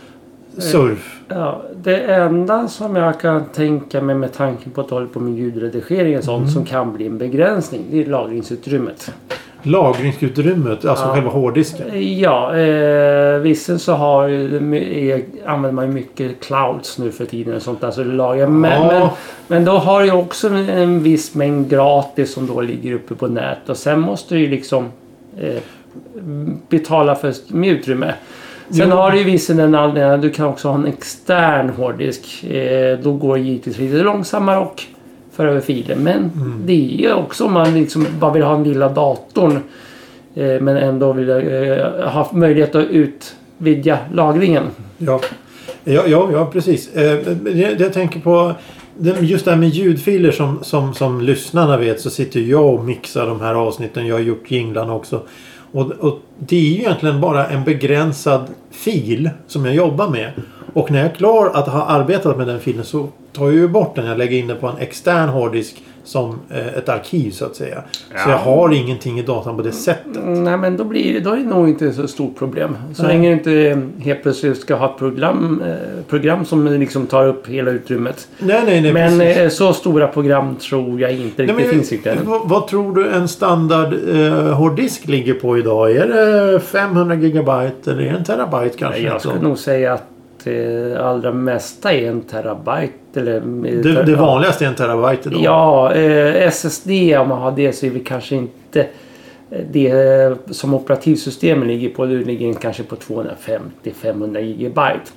surf. 0.62 1.19
Ja, 1.27 1.62
det 1.83 1.98
enda 2.01 2.68
som 2.68 2.95
jag 2.95 3.19
kan 3.19 3.45
tänka 3.45 4.01
mig 4.01 4.15
med 4.15 4.33
tanken 4.33 4.71
på 4.71 4.81
att 4.81 4.89
hålla 4.89 5.07
på 5.07 5.19
med 5.19 5.33
ljudredigering 5.38 6.18
och 6.18 6.24
sånt 6.24 6.42
Mm. 6.42 6.50
som 6.54 6.65
kan 6.65 6.94
bli 6.94 7.06
en 7.07 7.18
begränsning. 7.18 7.81
Det 7.92 8.01
är 8.01 8.06
lagringsutrymmet. 8.06 9.12
Lagringsutrymmet, 9.63 10.86
alltså 10.86 11.06
Ja. 11.06 11.13
själva 11.13 11.30
hårddisken. 11.30 12.19
Ja, 12.19 12.56
eh, 12.57 13.38
visserligen 13.39 13.80
så 13.80 13.94
har, 13.94 14.30
är, 14.30 15.21
använder 15.45 15.71
man 15.71 15.86
ju 15.88 15.92
mycket 15.94 16.39
clouds 16.44 16.98
nu 16.98 17.12
för 17.12 17.25
tiden 17.25 17.56
och 17.56 17.62
sånt 17.62 17.81
där. 17.81 17.92
Så 17.92 18.03
lagrar. 18.03 18.48
Men, 18.48 18.71
Ja. 18.81 18.88
men, 19.00 19.07
men 19.48 19.65
då 19.65 19.71
har 19.71 20.03
ju 20.03 20.12
också 20.12 20.48
en, 20.48 20.69
en 20.69 21.03
viss 21.03 21.36
mängd 21.36 21.69
gratis 21.69 22.33
som 22.33 22.48
då 22.48 22.62
ligger 22.62 22.94
uppe 22.94 23.15
på 23.15 23.27
nät. 23.27 23.69
Och 23.69 23.77
sen 23.77 24.00
måste 24.00 24.36
du 24.36 24.42
ju 24.42 24.48
liksom 24.48 24.86
eh, 25.38 25.62
betala 26.69 27.15
för 27.15 27.33
med 27.48 27.69
utrymme. 27.69 28.13
Sen 28.69 28.90
Jo. 28.90 28.96
har 28.96 29.12
du 29.12 29.18
ju 29.18 29.24
visserligen 29.24 29.72
den 29.72 29.81
anledningen 29.81 30.22
du 30.22 30.30
kan 30.30 30.46
också 30.46 30.68
ha 30.68 30.75
en 30.75 30.86
extern 30.86 31.69
hårddisk. 31.69 32.44
Eh, 32.44 33.00
då 33.04 33.14
går 33.14 33.38
det 33.38 33.44
givetvis 33.44 33.78
lite 33.78 33.98
långsammare 33.98 34.60
och 34.60 34.84
föra 35.31 35.50
över 35.50 35.62
filer. 35.62 35.96
Men 35.96 36.18
Mm. 36.18 36.62
det 36.65 36.74
är 36.74 36.98
ju 37.00 37.13
också 37.13 37.46
om 37.46 37.53
man 37.53 37.74
liksom 37.74 38.06
bara 38.20 38.34
vill 38.34 38.44
ha 38.44 38.51
den 38.53 38.63
lilla 38.63 38.89
datorn. 38.89 39.60
Eh, 40.36 40.62
men 40.62 40.77
ändå 40.77 41.13
vill 41.13 41.30
eh, 41.30 42.10
ha 42.10 42.30
möjlighet 42.34 42.75
att 42.75 42.86
utvidga 42.86 43.98
lagringen. 44.13 44.63
Ja, 44.98 45.20
ja, 45.84 46.03
ja, 46.08 46.30
ja 46.32 46.46
precis. 46.53 46.96
Eh, 46.96 47.20
jag, 47.46 47.80
jag 47.82 47.94
tänker 47.94 48.20
på 48.20 48.51
just 49.20 49.46
det 49.46 49.51
här 49.51 49.58
med 49.58 49.70
ljudfiler 49.70 50.32
som, 50.32 50.60
som, 50.63 50.94
som 50.94 51.22
lyssnarna 51.22 51.77
vet 51.77 52.01
så 52.01 52.10
sitter 52.10 52.39
jag 52.39 52.74
och 52.74 52.86
mixar 52.86 53.27
de 53.27 53.41
här 53.41 53.53
avsnitten. 53.56 54.08
Jag 54.08 54.15
har 54.15 54.20
gjort 54.22 54.51
jinglarna 54.51 54.94
också. 54.96 55.22
Och, 55.71 55.91
och 55.91 56.19
det 56.39 56.55
är 56.55 56.62
ju 56.62 56.79
egentligen 56.79 57.21
bara 57.21 57.47
en 57.47 57.63
begränsad 57.63 58.47
fil 58.71 59.29
som 59.47 59.65
jag 59.65 59.75
jobbar 59.75 60.09
med. 60.09 60.31
Och 60.74 60.91
när 60.91 61.00
jag 61.00 61.12
är 61.12 61.15
klar 61.15 61.51
att 61.53 61.67
ha 61.67 61.86
arbetat 61.86 62.38
med 62.38 62.47
den 62.47 62.59
filen 62.59 62.86
så 62.86 63.07
tar 63.33 63.45
jag 63.45 63.53
ju 63.53 63.67
bort 63.67 63.95
den. 63.95 64.05
Jag 64.05 64.17
lägger 64.17 64.38
in 64.38 64.47
den 64.47 64.57
på 64.57 64.67
en 64.67 64.77
extern 64.77 65.29
hårddisk 65.29 65.83
som 66.08 66.40
eh, 66.50 66.68
ett 66.78 66.90
arkiv 66.90 67.32
så 67.32 67.46
att 67.46 67.56
säga. 67.56 67.84
Så 67.92 68.16
Ja. 68.16 68.32
jag 68.32 68.38
har 68.38 68.74
ingenting 68.74 69.20
i 69.20 69.22
datorn 69.22 69.56
på 69.58 69.62
det 69.62 69.72
sättet. 69.72 70.18
Nej 70.26 70.58
men 70.58 70.78
då, 70.78 70.84
blir, 70.84 71.14
det- 71.14 71.20
då 71.20 71.32
är 71.32 71.38
det 71.38 71.44
nog 71.44 71.70
inte 71.70 71.94
så 71.94 72.08
stort 72.08 72.36
problem. 72.38 72.78
Så 72.94 73.04
Nej. 73.04 73.12
länge 73.12 73.30
du 73.30 73.34
inte 73.34 73.52
eh, 73.54 73.78
helt 74.06 74.24
plötsligt 74.24 74.58
ska 74.62 74.76
ha 74.76 74.86
ett 74.92 74.98
program, 74.98 75.62
eh, 75.66 76.04
program 76.10 76.46
som 76.46 76.68
liksom 76.68 77.08
tar 77.08 77.28
upp 77.28 77.48
hela 77.48 77.72
utrymmet. 77.72 78.28
Nej, 78.40 78.62
nej, 78.66 78.82
nej. 78.82 78.94
men 78.94 79.20
precis. 79.20 79.58
så 79.58 79.74
stora 79.74 80.08
program 80.08 80.56
tror 80.56 81.02
jag 81.02 81.12
inte 81.12 81.22
Nej, 81.22 81.48
riktigt 81.48 81.56
men, 81.56 81.66
finns 81.76 81.92
riktigt. 81.92 82.14
vad, 82.26 82.50
vad 82.50 82.68
tror 82.68 82.96
du 82.96 83.08
en 83.10 83.28
standard 83.28 83.94
eh, 84.16 84.54
hårddisk 84.54 85.08
ligger 85.08 85.34
på 85.34 85.58
idag? 85.58 85.92
Är 85.92 86.08
det 86.08 86.60
500 86.60 87.16
gigabyte 87.16 87.92
eller 87.92 88.02
är 88.04 88.12
det 88.12 88.18
en 88.18 88.24
terabyte 88.24 88.78
kanske? 88.78 89.02
Jag 89.02 89.22
skulle 89.22 89.42
nog 89.42 89.58
säga 89.58 89.94
att 89.94 90.04
det 90.44 90.98
allra 91.02 91.32
mesta 91.34 91.94
är 91.94 92.10
en 92.10 92.22
terabyte. 92.22 92.94
Eller, 93.17 93.39
det, 93.83 94.03
det 94.03 94.15
vanligaste 94.15 94.65
är 94.65 94.69
en 94.69 94.75
terabyte 94.75 95.29
idag. 95.29 95.41
Ja, 95.43 95.93
eh, 95.93 96.47
SSD 96.47 96.89
om 97.17 97.29
man 97.29 97.41
har 97.41 97.51
det 97.51 97.74
så 97.74 97.86
är 97.86 97.91
det 97.91 98.00
kanske 98.00 98.36
inte 98.36 98.79
eh, 99.51 99.59
det 99.71 100.36
som 100.51 100.74
operativsystemet 100.74 101.67
ligger 101.67 101.89
på. 101.89 102.05
Det 102.05 102.15
ligger 102.15 102.53
kanske 102.53 102.83
på 102.83 102.95
250-500 102.95 104.39
gigabyte. 104.39 105.12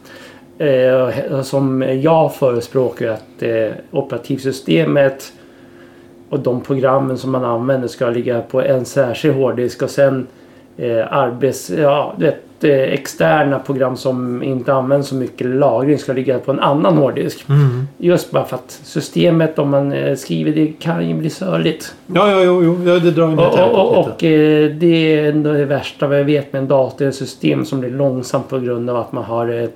Eh, 0.59 1.43
som 1.43 1.83
jag 1.83 2.35
förespråkar 2.35 3.09
att 3.09 3.43
eh, 3.43 3.71
operativsystemet 3.91 5.33
Och 6.31 6.41
de 6.41 6.61
programmen 6.61 7.19
som 7.19 7.31
man 7.31 7.45
använder 7.45 7.89
ska 7.89 8.11
ligga 8.11 8.41
på 8.43 8.63
en 8.63 8.85
särskild 8.85 9.35
hårddisk 9.35 9.83
och 9.83 9.91
sen 9.91 10.27
eh, 10.81 11.13
arbets... 11.13 11.71
Ja, 11.71 12.15
du 12.17 12.25
vet, 12.25 12.65
eh, 12.65 12.71
externa 12.71 13.59
program 13.59 13.97
som 13.97 14.43
inte 14.43 14.73
används 14.73 15.09
så 15.09 15.15
mycket 15.15 15.47
lagring 15.47 15.99
ska 15.99 16.13
ligga 16.13 16.39
på 16.39 16.53
en 16.53 16.61
annan 16.61 16.97
hårddisk. 16.97 17.49
Mm. 17.49 17.89
Just 17.99 18.31
bara 18.31 18.45
för 18.45 18.57
att 18.57 18.81
systemet 18.83 19.59
om 19.59 19.71
man 19.71 19.93
eh, 19.93 20.17
skriver 20.17 20.53
det 20.53 20.73
kan 20.79 21.09
ju 21.09 21.15
bli 21.15 21.31
sörligt. 21.31 21.95
Ja, 22.07 22.31
ja, 22.31 22.43
jo, 22.43 22.63
jo, 22.65 22.79
ja, 22.87 22.99
det 22.99 23.11
drar 23.11 23.29
ju 23.29 23.37
ner 23.37 23.47
Och, 23.47 23.49
och, 23.49 23.57
tempot 23.57 24.07
lite. 24.07 24.11
och 24.11 24.25
eh, 24.25 24.71
det 24.71 25.19
är 25.19 25.29
ändå 25.29 25.53
det 25.53 25.65
värsta 25.65 26.07
vad 26.07 26.19
jag 26.19 26.25
vet 26.25 26.53
med 26.53 26.63
en 26.63 26.69
dator. 26.69 27.07
Ett 27.07 27.15
system 27.15 27.65
som 27.65 27.81
blir 27.81 27.91
långsamt 27.91 28.49
på 28.49 28.59
grund 28.59 28.91
av 28.91 28.97
att 28.97 29.13
man 29.13 29.25
har 29.25 29.63
eh, 29.63 29.69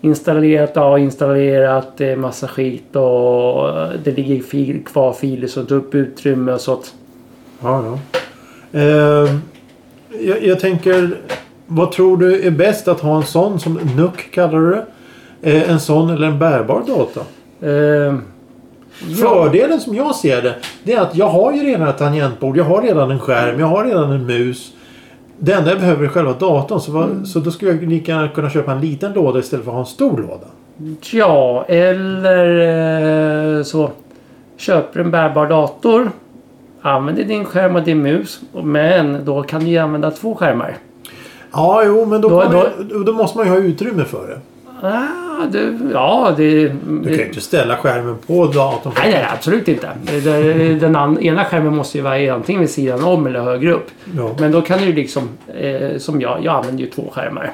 installerat 0.00 0.76
och 0.76 0.98
installerat 0.98 2.00
eh, 2.00 2.16
massa 2.16 2.48
skit 2.48 2.96
och 2.96 3.68
eh, 3.68 3.90
det 4.04 4.10
ligger 4.10 4.42
fil, 4.42 4.84
kvar 4.84 5.12
filer 5.12 5.46
som 5.48 5.66
tar 5.66 5.76
upp 5.76 5.94
utrymme 5.94 6.52
och 6.52 6.60
sånt. 6.60 6.94
Ja, 7.62 7.84
ja. 7.84 7.98
Eh, 8.80 9.30
jag, 10.20 10.42
jag 10.42 10.60
tänker, 10.60 11.10
vad 11.66 11.92
tror 11.92 12.16
du 12.16 12.46
är 12.46 12.50
bäst 12.50 12.88
att 12.88 13.00
ha 13.00 13.16
en 13.16 13.22
sån 13.22 13.60
som 13.60 13.74
NUC 13.96 14.30
kallar 14.32 14.58
du 14.60 14.70
det? 14.70 14.84
Eh, 15.42 15.70
en 15.70 15.80
sån 15.80 16.10
eller 16.10 16.26
en 16.26 16.38
bärbar 16.38 16.82
data? 16.86 17.20
Eh, 17.68 18.14
Fördelen 19.20 19.80
som 19.80 19.94
jag 19.94 20.14
ser 20.14 20.42
det, 20.42 20.54
det 20.84 20.92
är 20.92 21.00
att 21.00 21.16
jag 21.16 21.28
har 21.28 21.52
ju 21.52 21.62
redan 21.62 21.88
ett 21.88 21.98
tangentbord, 21.98 22.56
jag 22.56 22.64
har 22.64 22.82
redan 22.82 23.10
en 23.10 23.18
skärm, 23.18 23.60
jag 23.60 23.66
har 23.66 23.84
redan 23.84 24.12
en 24.12 24.26
mus. 24.26 24.72
Det 25.38 25.52
enda 25.52 25.70
jag 25.70 25.80
behöver 25.80 26.04
är 26.04 26.08
själva 26.08 26.32
datorn. 26.32 26.80
Så, 26.80 26.92
vad, 26.92 27.28
så 27.28 27.38
då 27.38 27.50
skulle 27.50 27.70
jag 27.70 27.82
lika 27.82 28.12
gärna 28.12 28.28
kunna 28.28 28.50
köpa 28.50 28.72
en 28.72 28.80
liten 28.80 29.12
låda 29.12 29.38
istället 29.38 29.64
för 29.64 29.70
att 29.70 29.74
ha 29.74 29.80
en 29.80 29.86
stor 29.86 30.18
låda. 30.18 30.46
Ja, 31.12 31.64
eller 31.68 33.58
eh, 33.58 33.62
så 33.62 33.90
köper 34.56 35.00
en 35.00 35.10
bärbar 35.10 35.48
dator. 35.48 36.10
Använder 36.82 37.24
din 37.24 37.44
skärm 37.44 37.76
och 37.76 37.82
din 37.82 38.02
mus. 38.02 38.40
Men 38.64 39.24
då 39.24 39.42
kan 39.42 39.60
du 39.60 39.66
ju 39.70 39.78
använda 39.78 40.10
två 40.10 40.34
skärmar. 40.34 40.76
Ja, 41.52 41.82
jo, 41.86 42.04
men 42.06 42.20
då, 42.20 42.28
Då- 42.28 42.40
kommer 42.40 42.70
jag- 42.90 43.06
då 43.06 43.12
måste 43.12 43.38
man 43.38 43.46
ju 43.46 43.52
ha 43.52 43.58
utrymme 43.58 44.04
för 44.04 44.28
det. 44.28 44.40
Ah, 44.82 45.46
det, 45.52 45.78
ja, 45.92 46.34
det... 46.36 46.68
Du 46.68 47.02
kan 47.04 47.12
ju 47.12 47.26
inte 47.26 47.40
ställa 47.40 47.76
skärmen 47.76 48.16
på 48.26 48.46
datorn. 48.46 48.92
Nej, 48.96 49.10
nej, 49.12 49.26
absolut 49.34 49.68
inte. 49.68 49.88
Den 50.80 50.96
an, 50.96 51.18
ena 51.22 51.44
skärmen 51.44 51.76
måste 51.76 51.98
ju 51.98 52.04
vara 52.04 52.34
antingen 52.34 52.60
vid 52.60 52.70
sidan 52.70 53.04
om 53.04 53.26
eller 53.26 53.40
högre 53.40 53.72
upp. 53.72 53.86
Ja. 54.16 54.30
Men 54.38 54.52
då 54.52 54.60
kan 54.62 54.78
du 54.78 54.84
ju 54.84 54.92
liksom, 54.92 55.28
eh, 55.60 55.98
som 55.98 56.20
jag, 56.20 56.38
jag 56.44 56.54
använder 56.54 56.84
ju 56.84 56.90
två 56.90 57.02
skärmar. 57.12 57.50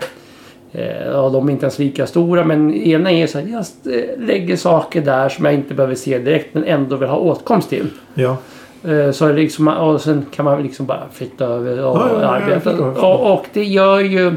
Eh, 0.72 1.08
och 1.08 1.32
de 1.32 1.48
är 1.48 1.52
inte 1.52 1.64
ens 1.64 1.78
lika 1.78 2.06
stora 2.06 2.44
men 2.44 2.74
ena 2.74 3.10
är 3.12 3.26
så 3.26 3.38
att 3.38 3.48
jag 3.48 3.94
eh, 3.94 4.18
lägger 4.18 4.56
saker 4.56 5.00
där 5.00 5.28
som 5.28 5.44
jag 5.44 5.54
inte 5.54 5.74
behöver 5.74 5.94
se 5.94 6.18
direkt 6.18 6.54
men 6.54 6.64
ändå 6.64 6.96
vill 6.96 7.08
ha 7.08 7.16
åtkomst 7.18 7.68
till. 7.70 7.86
ja. 8.14 8.36
Eh, 8.84 9.10
så 9.10 9.32
liksom, 9.32 9.68
och 9.68 10.00
sen 10.00 10.26
kan 10.34 10.44
man 10.44 10.62
liksom 10.62 10.86
bara 10.86 11.02
flytta 11.12 11.44
över 11.44 11.84
och 11.84 11.96
Ja, 11.96 12.08
ja, 12.12 12.22
ja, 12.22 12.28
arbeta. 12.28 12.60
förstår. 12.60 13.04
och, 13.04 13.32
och 13.32 13.46
det 13.52 13.64
gör 13.64 14.00
ju, 14.00 14.36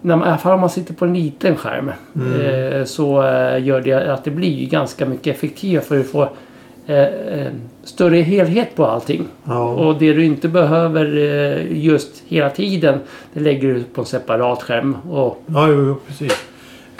när 0.00 0.16
man, 0.16 0.26
i 0.26 0.30
alla 0.30 0.38
fall 0.38 0.54
om 0.54 0.60
man 0.60 0.70
sitter 0.70 0.94
på 0.94 1.04
en 1.04 1.14
liten 1.14 1.56
skärm, 1.56 1.90
Mm. 2.14 2.40
eh, 2.78 2.84
så 2.84 3.22
eh, 3.22 3.64
gör 3.64 3.80
det 3.80 4.12
att 4.12 4.24
det 4.24 4.30
blir 4.30 4.66
ganska 4.66 5.06
mycket 5.06 5.36
effektivare 5.36 5.84
för 5.84 5.96
du 5.96 6.04
får 6.04 6.28
eh, 6.86 6.98
eh, 7.02 7.46
större 7.84 8.16
helhet 8.16 8.74
på 8.76 8.86
allting. 8.86 9.24
ja. 9.44 9.64
Och 9.68 9.98
det 9.98 10.12
du 10.12 10.24
inte 10.24 10.48
behöver 10.48 11.16
eh, 11.16 11.82
just 11.84 12.22
hela 12.28 12.50
tiden, 12.50 12.98
det 13.32 13.40
lägger 13.40 13.74
du 13.74 13.82
på 13.84 14.00
en 14.00 14.06
separat 14.06 14.62
skärm. 14.62 14.96
Och, 15.10 15.42
Ja, 15.46 15.68
jo 15.68 15.96
precis. 16.06 16.46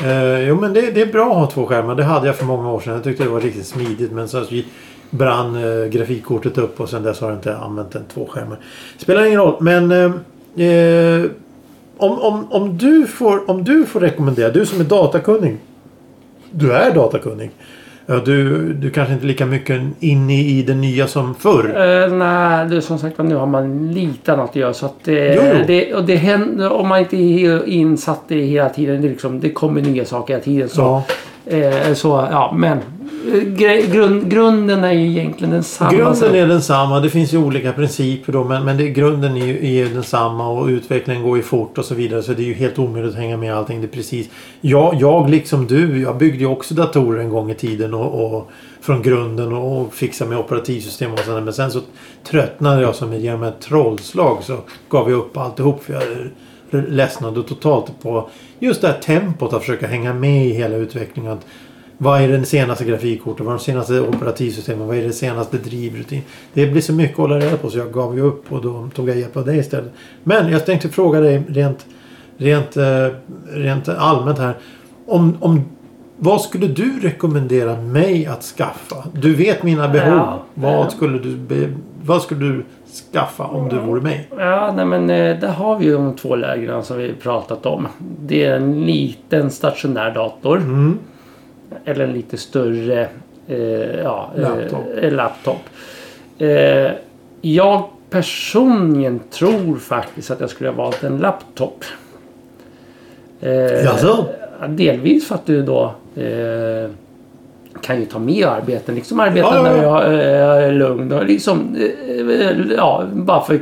Eh, 0.04 0.49
jo, 0.49 0.57
men 0.57 0.73
det, 0.73 0.90
det 0.90 1.02
är 1.02 1.12
bra 1.12 1.30
att 1.30 1.37
ha 1.37 1.50
två 1.50 1.66
skärmar. 1.66 1.95
Det 1.95 2.04
hade 2.04 2.26
jag 2.26 2.37
för 2.37 2.45
många 2.45 2.73
år 2.73 2.80
sedan. 2.80 2.95
Jag 2.95 3.04
tyckte 3.04 3.25
det 3.25 3.30
var 3.30 3.40
riktigt 3.40 3.66
smidigt. 3.66 4.12
Men 4.12 4.28
så 4.28 4.45
brann 5.11 5.57
eh, 5.57 5.88
grafikkortet 5.88 6.59
upp 6.59 6.80
och 6.80 6.88
sen 6.88 7.02
dess 7.02 7.21
har 7.21 7.28
jag 7.28 7.38
inte 7.38 7.57
använt 7.57 7.95
en 7.95 8.04
två 8.14 8.26
skärmar. 8.30 8.59
Spelar 8.99 9.25
ingen 9.25 9.40
roll. 9.40 9.57
Men 9.61 9.92
eh, 9.92 10.66
eh, 10.66 11.30
om, 11.97 12.21
om, 12.21 12.52
om, 12.52 12.78
du 12.78 13.07
får, 13.07 13.50
om 13.50 13.64
du 13.64 13.87
får 13.87 14.00
rekommendera, 14.00 14.50
du 14.50 14.66
som 14.66 14.80
är 14.80 14.85
datakunnig. 14.85 15.59
Du 16.50 16.73
är 16.73 16.95
datakunnig. 16.95 17.50
Ja, 18.12 18.16
du, 18.24 18.72
du 18.72 18.90
kanske 18.90 19.14
inte 19.14 19.26
lika 19.26 19.46
mycket 19.46 19.80
inne 20.00 20.40
i 20.42 20.62
det 20.62 20.74
nya 20.74 21.06
som 21.06 21.34
förr. 21.34 21.64
eh, 22.06 22.12
nej, 22.12 22.68
det, 22.68 22.82
som 22.82 22.98
sagt 22.98 23.18
nu 23.18 23.34
har 23.34 23.46
man 23.46 23.92
lite 23.92 24.32
annat 24.32 24.50
att 24.50 24.56
göra. 24.56 24.74
Så 24.74 24.86
att, 24.86 25.08
eh, 25.08 25.14
Jo, 25.34 25.42
jo. 25.58 25.64
Det, 25.66 25.94
och 25.94 26.04
det 26.04 26.16
händer, 26.16 26.72
om 26.72 26.88
man 26.88 26.98
inte 26.98 27.16
är 27.16 27.68
insatt 27.68 28.22
i 28.28 28.40
hela 28.46 28.68
tiden, 28.68 29.02
det, 29.02 29.08
liksom, 29.08 29.40
det 29.40 29.50
kommer 29.50 29.80
nya 29.82 30.04
saker 30.04 30.34
hela 30.34 30.44
tiden. 30.44 30.68
Så, 30.68 31.02
Ja. 31.44 31.56
eh, 31.56 31.94
så 31.94 32.28
ja, 32.30 32.54
men 32.58 32.78
grund, 33.92 34.30
grunden 34.30 34.84
är 34.84 34.92
ju 34.92 35.06
egentligen 35.10 35.52
densamma. 35.52 35.92
Grunden 35.92 36.16
så- 36.16 36.26
är 36.26 36.46
densamma. 36.46 37.00
Det 37.00 37.10
finns 37.10 37.34
ju 37.34 37.38
olika 37.38 37.72
principer 37.72 38.32
då. 38.32 38.44
Men, 38.44 38.64
men 38.64 38.76
det, 38.76 38.88
grunden 38.88 39.36
är 39.36 39.46
ju, 39.46 39.76
är 39.80 39.88
densamma 39.88 40.48
och 40.48 40.66
utvecklingen 40.66 41.22
går 41.22 41.36
ju 41.36 41.42
fort 41.42 41.78
och 41.78 41.84
så 41.84 41.94
vidare. 41.94 42.22
Så 42.22 42.32
det 42.32 42.42
är 42.42 42.46
ju 42.46 42.54
helt 42.54 42.78
omöjligt 42.78 43.12
att 43.12 43.18
hänga 43.18 43.36
med 43.36 43.54
allting. 43.54 43.80
Det 43.80 43.88
precis. 43.88 44.28
Jag, 44.60 44.94
jag 45.00 45.30
liksom 45.30 45.66
du. 45.66 46.02
Jag 46.02 46.16
byggde 46.18 46.38
ju 46.38 46.46
också 46.46 46.74
datorer 46.74 47.20
en 47.20 47.30
gång 47.30 47.50
i 47.50 47.54
tiden. 47.54 47.94
Och, 47.94 48.34
och 48.34 48.50
från 48.80 49.02
grunden 49.02 49.52
och, 49.52 49.80
och 49.80 49.94
fixade 49.94 50.30
med 50.30 50.38
operativsystem 50.38 51.12
och 51.12 51.18
sådär. 51.18 51.40
Men 51.40 51.52
sen 51.54 51.70
så 51.70 51.80
tröttnade 52.24 52.82
jag 52.82 52.94
som 52.94 53.14
genom 53.14 53.42
ett 53.42 53.60
trollslag. 53.60 54.38
Så 54.42 54.56
gav 54.88 55.10
jag 55.10 55.18
upp 55.18 55.36
alltihop. 55.36 55.84
För 55.84 55.92
jag 55.92 56.02
ledsnade 56.88 57.42
totalt 57.42 58.02
på 58.02 58.28
just 58.58 58.80
det 58.80 58.88
här 58.88 58.98
tempot 58.98 59.52
att 59.52 59.60
försöka 59.60 59.86
hänga 59.86 60.14
med 60.14 60.46
i 60.46 60.50
hela 60.50 60.76
utvecklingen. 60.76 61.32
Att 61.32 61.46
vad 62.02 62.23
är 62.23 62.28
den 62.28 62.47
senaste 62.47 62.85
grafikkortet? 62.85 63.47
Vad 63.47 63.54
är 63.54 63.59
de 63.59 63.64
senaste 63.64 64.00
operativsystemen? 64.00 64.87
Vad 64.87 64.97
är 64.97 65.02
det 65.02 65.12
senaste 65.12 65.57
drivrutin? 65.57 66.23
Det 66.52 66.66
blir 66.66 66.83
så 66.83 66.92
mycket 66.92 67.12
att 67.12 67.19
hålla 67.19 67.38
reda 67.38 67.57
på 67.57 67.71
så 67.71 67.78
jag 67.78 67.92
gav 67.92 68.16
ju 68.16 68.21
upp 68.21 68.52
och 68.52 68.62
då 68.62 68.88
tog 68.95 69.09
jag 69.09 69.19
hjälp 69.19 69.37
av 69.37 69.47
dig 69.47 69.59
istället. 69.59 69.92
Men 70.23 70.52
jag 70.52 70.66
tänkte 70.66 70.88
fråga 70.88 71.21
dig 71.21 71.42
rent, 71.49 71.87
rent, 72.37 72.76
eh, 72.76 73.07
rent 73.50 73.88
allmänt 73.88 74.38
här. 74.38 74.54
Om, 75.07 75.37
om, 75.40 75.64
vad 76.16 76.40
skulle 76.40 76.66
du 76.66 77.00
rekommendera 77.00 77.76
mig 77.76 78.26
att 78.26 78.42
skaffa? 78.42 78.97
Du 79.12 79.35
vet 79.35 79.62
mina 79.62 79.88
behov. 79.88 80.16
Ja, 80.16 80.42
vad, 80.54 80.92
skulle 80.92 81.19
du 81.19 81.37
be, 81.37 81.73
vad 82.04 82.23
skulle 82.23 82.40
du 82.40 82.64
skaffa 83.12 83.45
om 83.45 83.69
du 83.69 83.78
vore 83.78 84.00
mig? 84.00 84.28
Ja, 84.38 84.73
nej 84.76 84.85
men 84.85 85.11
eh, 85.11 85.40
där 85.40 85.52
har 85.52 85.78
vi 85.78 85.85
ju 85.85 85.92
de 85.92 86.16
två 86.16 86.37
lägren 86.37 86.83
som 86.83 86.99
vi 86.99 87.14
pratat 87.14 87.66
om. 87.66 87.88
Det 88.21 88.45
är 88.45 88.57
en 88.57 88.87
liten 88.87 89.50
stationär 89.50 90.14
dator. 90.14 90.57
Mm. 90.57 90.99
Eller 91.84 92.04
en 92.04 92.12
lite 92.12 92.36
större 92.36 93.08
eh, 93.48 93.58
ja, 94.02 94.30
eh, 94.36 94.40
Laptop. 94.42 94.84
eh, 95.02 95.12
laptop. 95.12 95.60
Eh, 96.38 96.90
jag 97.40 97.84
personligen 98.10 99.20
tror 99.30 99.76
faktiskt 99.76 100.30
att 100.30 100.40
jag 100.40 100.50
skulle 100.50 100.70
ha 100.70 100.76
valt 100.76 101.02
en 101.04 101.18
laptop. 101.18 101.84
Eh, 103.40 103.50
Jaså? 103.84 104.26
ja, 104.60 104.66
Delvis 104.66 105.28
för 105.28 105.34
att 105.34 105.46
du 105.46 105.62
då 105.62 105.94
eh, 106.16 106.90
kan 107.82 108.00
ju 108.00 108.06
ta 108.06 108.18
med 108.18 108.46
arbeten. 108.46 108.94
Liksom 108.94 109.20
arbeta 109.20 109.48
Ja, 109.54 109.62
när 109.62 109.82
jag 109.82 110.04
eh, 110.14 110.64
är 110.66 110.72
lugn. 110.72 111.12
Och 111.12 111.24
liksom, 111.26 111.76
ja, 112.76 113.04
bara 113.12 113.40
för 113.44 113.54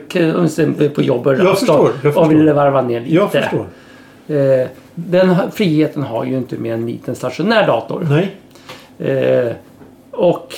på 0.89 1.03
jobbet. 1.03 1.39
Jag 1.39 1.59
förstår, 1.59 1.77
jag 1.77 1.87
Och 1.95 2.03
förstår. 2.03 2.29
vill 2.29 2.53
varva 2.53 2.83
ner 2.83 3.01
lite. 3.01 3.15
Jag 3.15 3.33
förstår. 3.33 3.67
Den 5.07 5.37
friheten 5.53 6.03
har 6.03 6.25
ju 6.25 6.37
inte 6.37 6.57
med 6.57 6.75
en 6.75 6.87
liten 6.87 7.15
stationär 7.15 7.67
dator. 7.67 8.07
Nej. 8.11 8.35
Eh, 8.99 9.53
och 10.11 10.55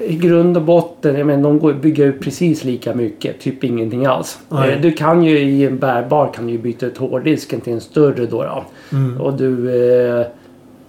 i 0.00 0.16
grund 0.16 0.56
och 0.56 0.62
botten, 0.62 1.16
jag 1.18 1.26
menar, 1.26 1.42
de 1.42 1.58
går 1.58 1.70
att 1.70 1.82
bygga 1.82 2.04
ut 2.04 2.20
precis 2.20 2.64
lika 2.64 2.94
mycket. 2.94 3.40
Typ 3.40 3.64
ingenting 3.64 4.06
alls. 4.06 4.38
Eh, 4.50 4.80
du 4.80 4.92
kan 4.92 5.22
ju 5.22 5.38
i 5.38 5.66
en 5.66 5.78
bärbar 5.78 6.32
kan 6.34 6.46
du 6.46 6.58
byta 6.58 6.86
ut 6.86 6.98
hårddisken 6.98 7.60
till 7.60 7.72
en 7.72 7.80
större 7.80 8.26
då. 8.26 8.42
då. 8.42 8.64
Mm. 8.92 9.20
Och 9.20 9.34
du 9.34 9.70
eh, 10.18 10.26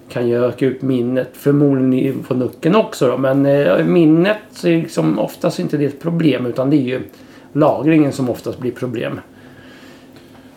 kan 0.09 0.27
ju 0.27 0.45
öka 0.45 0.65
ut 0.65 0.81
minnet. 0.81 1.29
Förmodligen 1.33 2.19
på 2.19 2.33
nucken 2.33 2.75
också 2.75 3.07
då. 3.07 3.17
Men 3.17 3.45
eh, 3.45 3.85
minnet 3.85 4.63
är 4.63 4.81
liksom 4.81 5.19
oftast 5.19 5.59
inte 5.59 5.77
det 5.77 5.85
ett 5.85 6.01
problem. 6.01 6.45
Utan 6.45 6.69
det 6.69 6.75
är 6.75 6.85
ju 6.87 7.01
lagringen 7.53 8.11
som 8.11 8.29
oftast 8.29 8.59
blir 8.59 8.71
problem. 8.71 9.19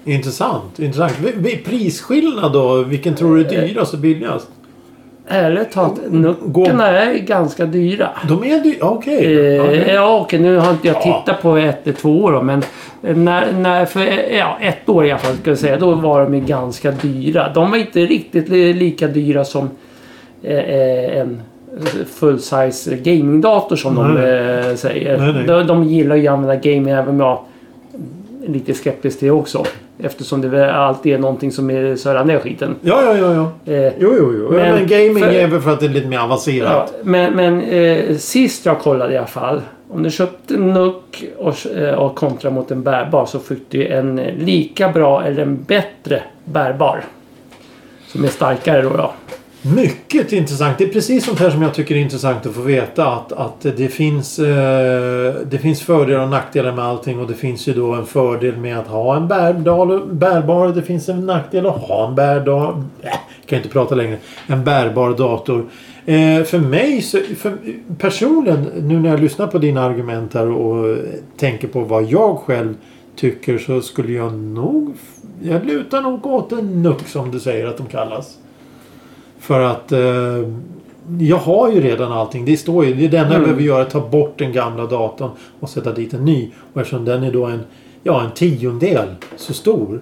Intressant. 0.06 0.78
intressant. 0.78 1.12
Prisskillnad 1.64 2.52
då? 2.52 2.82
Vilken 2.82 3.14
tror 3.14 3.36
du 3.36 3.44
är 3.44 3.50
dyrast 3.66 3.92
och 3.94 3.98
billigast? 4.00 4.48
Ärligt 5.28 5.72
talat, 5.72 5.98
nuckerna 6.10 6.88
är 6.88 7.18
ganska 7.18 7.66
dyra. 7.66 8.08
De 8.28 8.44
är 8.44 8.60
dyra? 8.60 8.86
Okej. 8.88 9.24
Eh, 9.38 9.54
Ja, 9.54 9.92
ja, 9.94 10.20
okej, 10.20 10.38
nu 10.40 10.56
har 10.56 10.70
inte 10.70 10.86
jag 10.88 10.96
Ja. 10.96 11.00
tittat 11.24 11.42
på 11.42 11.56
ett 11.56 11.78
eller 11.86 11.96
två 11.96 12.22
år 12.24 12.32
då, 12.32 12.42
men 12.42 12.62
när, 13.00 13.52
när, 13.52 13.84
för 13.84 14.00
eh, 14.00 14.38
ja, 14.38 14.58
ett 14.60 14.88
år 14.88 15.06
i 15.06 15.10
alla 15.10 15.18
fall 15.20 15.36
ska 15.36 15.50
jag 15.50 15.58
säga, 15.58 15.78
då 15.78 15.94
var 15.94 16.20
de 16.22 16.34
ju 16.34 16.40
ganska 16.40 16.90
dyra. 16.90 17.52
De 17.54 17.70
var 17.70 17.78
inte 17.78 18.00
riktigt 18.00 18.48
li- 18.48 18.72
lika 18.72 19.06
dyra 19.06 19.44
som 19.44 19.70
eh, 20.42 20.58
eh, 20.58 21.20
en 21.20 21.42
full 22.14 22.40
size 22.40 22.96
gamingdator 22.96 23.76
som 23.76 23.94
de 23.94 24.14
Nej. 24.14 24.68
eh, 24.70 24.74
säger. 24.74 25.18
Nej, 25.18 25.32
nej. 25.32 25.44
De, 25.46 25.66
de 25.66 25.84
gillar 25.84 26.16
ju 26.16 26.26
att 26.26 26.32
använda 26.34 26.56
gaming 26.56 26.88
även 26.88 27.08
om 27.08 27.20
jag 27.20 27.38
är 28.46 28.52
lite 28.52 28.74
skeptisk 28.74 29.18
till 29.18 29.28
det 29.28 29.32
också. 29.32 29.64
Eftersom 29.98 30.40
det 30.40 30.48
väl 30.48 30.70
alltid 30.70 31.14
är 31.14 31.18
någonting 31.18 31.52
som 31.52 31.70
är 31.70 31.96
sörar 31.96 32.24
ner 32.24 32.38
skiten. 32.38 32.74
Ja, 32.80 33.02
ja, 33.04 33.16
ja. 33.16 33.34
ja. 33.64 33.72
Eh, 33.72 33.92
Jo, 33.98 34.14
jo, 34.18 34.32
jo. 34.38 34.50
Men, 34.50 34.74
Men 34.74 34.86
gaming 34.86 35.18
för- 35.18 35.30
är 35.32 35.46
väl 35.46 35.60
för 35.60 35.70
att 35.72 35.80
det 35.80 35.86
är 35.86 35.90
lite 35.90 36.06
mer 36.08 36.16
Ja, 36.16 36.22
avancerat. 36.24 36.94
men 37.02 37.32
men 37.36 37.62
eh, 37.62 38.16
sist 38.16 38.66
jag 38.66 38.78
kollade 38.80 39.14
i 39.14 39.16
alla 39.18 39.26
fall. 39.26 39.60
Om 39.90 40.02
du 40.02 40.10
köpte 40.10 40.54
en 40.54 40.72
NUC 40.72 40.94
och, 41.36 41.66
eh, 41.76 41.94
och 41.94 42.14
kontra 42.16 42.50
mot 42.50 42.70
en 42.70 42.82
bärbar 42.82 43.26
så 43.26 43.38
fick 43.38 43.62
du 43.70 43.86
en 43.86 44.18
eh, 44.18 44.34
lika 44.34 44.88
bra 44.88 45.24
eller 45.24 45.42
en 45.42 45.62
bättre 45.62 46.22
bärbar. 46.44 47.04
Som 48.06 48.24
är 48.24 48.28
starkare 48.28 48.82
då. 48.82 48.88
då. 48.96 49.12
Mycket 49.74 50.32
intressant. 50.32 50.78
Det 50.78 50.84
är 50.84 50.88
precis 50.88 51.24
sånt 51.24 51.38
här 51.38 51.50
som 51.50 51.62
jag 51.62 51.74
tycker 51.74 51.94
är 51.94 51.98
intressant 51.98 52.46
att 52.46 52.54
få 52.54 52.60
veta. 52.60 53.06
Att, 53.06 53.32
att 53.32 53.60
det, 53.60 53.88
finns, 53.88 54.38
eh, 54.38 55.34
det 55.50 55.58
finns 55.58 55.82
fördelar 55.82 56.22
och 56.22 56.28
nackdelar 56.28 56.72
med 56.72 56.84
allting. 56.84 57.20
Och 57.20 57.26
det 57.26 57.34
finns 57.34 57.68
ju 57.68 57.72
då 57.72 57.92
en 57.94 58.06
fördel 58.06 58.56
med 58.56 58.78
att 58.78 58.86
ha 58.86 59.16
en 59.16 59.28
bärbar. 59.28 60.06
bärbar 60.12 60.68
det 60.68 60.82
finns 60.82 61.08
en 61.08 61.26
nackdel 61.26 61.66
att 61.66 61.80
ha 61.80 62.08
en 62.08 62.14
bärbar. 62.14 62.84
Äh, 63.02 63.08
eh, 63.10 63.18
kan 63.46 63.56
inte 63.56 63.68
prata 63.68 63.94
längre. 63.94 64.18
En 64.46 64.64
bärbar 64.64 65.14
dator. 65.14 65.66
Eh, 66.06 66.42
för 66.42 66.58
mig, 66.58 67.02
så, 67.02 67.18
för, 67.36 67.56
personligen, 67.98 68.62
nu 68.62 69.00
när 69.00 69.10
jag 69.10 69.20
lyssnar 69.20 69.46
på 69.46 69.58
dina 69.58 69.84
argument 69.84 70.34
här 70.34 70.48
och 70.48 70.98
tänker 71.36 71.68
på 71.68 71.80
vad 71.80 72.04
jag 72.04 72.38
själv 72.38 72.74
tycker 73.16 73.58
så 73.58 73.80
skulle 73.80 74.12
jag 74.12 74.34
nog... 74.34 74.94
Jag 75.42 75.66
lutar 75.66 76.02
nog 76.02 76.26
åt 76.26 76.52
en 76.52 76.82
nuck 76.82 77.08
som 77.08 77.30
du 77.30 77.40
säger 77.40 77.66
att 77.66 77.76
de 77.76 77.86
kallas. 77.86 78.38
För 79.46 79.60
att 79.60 79.92
eh, 79.92 79.98
jag 81.20 81.36
har 81.36 81.70
ju 81.72 81.80
redan 81.80 82.12
allting. 82.12 82.44
Det 82.44 82.56
står 82.56 82.84
ju. 82.84 82.94
Det 82.94 83.04
enda 83.04 83.16
jag 83.18 83.26
Mm. 83.26 83.42
behöver 83.42 83.62
göra 83.62 83.78
är 83.78 83.82
att 83.82 83.90
ta 83.90 84.00
bort 84.08 84.34
den 84.38 84.52
gamla 84.52 84.86
datorn 84.86 85.30
och 85.60 85.68
sätta 85.68 85.92
dit 85.92 86.14
en 86.14 86.24
ny. 86.24 86.50
Och 86.72 86.80
eftersom 86.80 87.04
den 87.04 87.22
är 87.22 87.32
då 87.32 87.44
en, 87.44 87.60
ja, 88.02 88.22
en 88.24 88.30
tiondel 88.30 89.06
så 89.36 89.52
stor. 89.54 90.00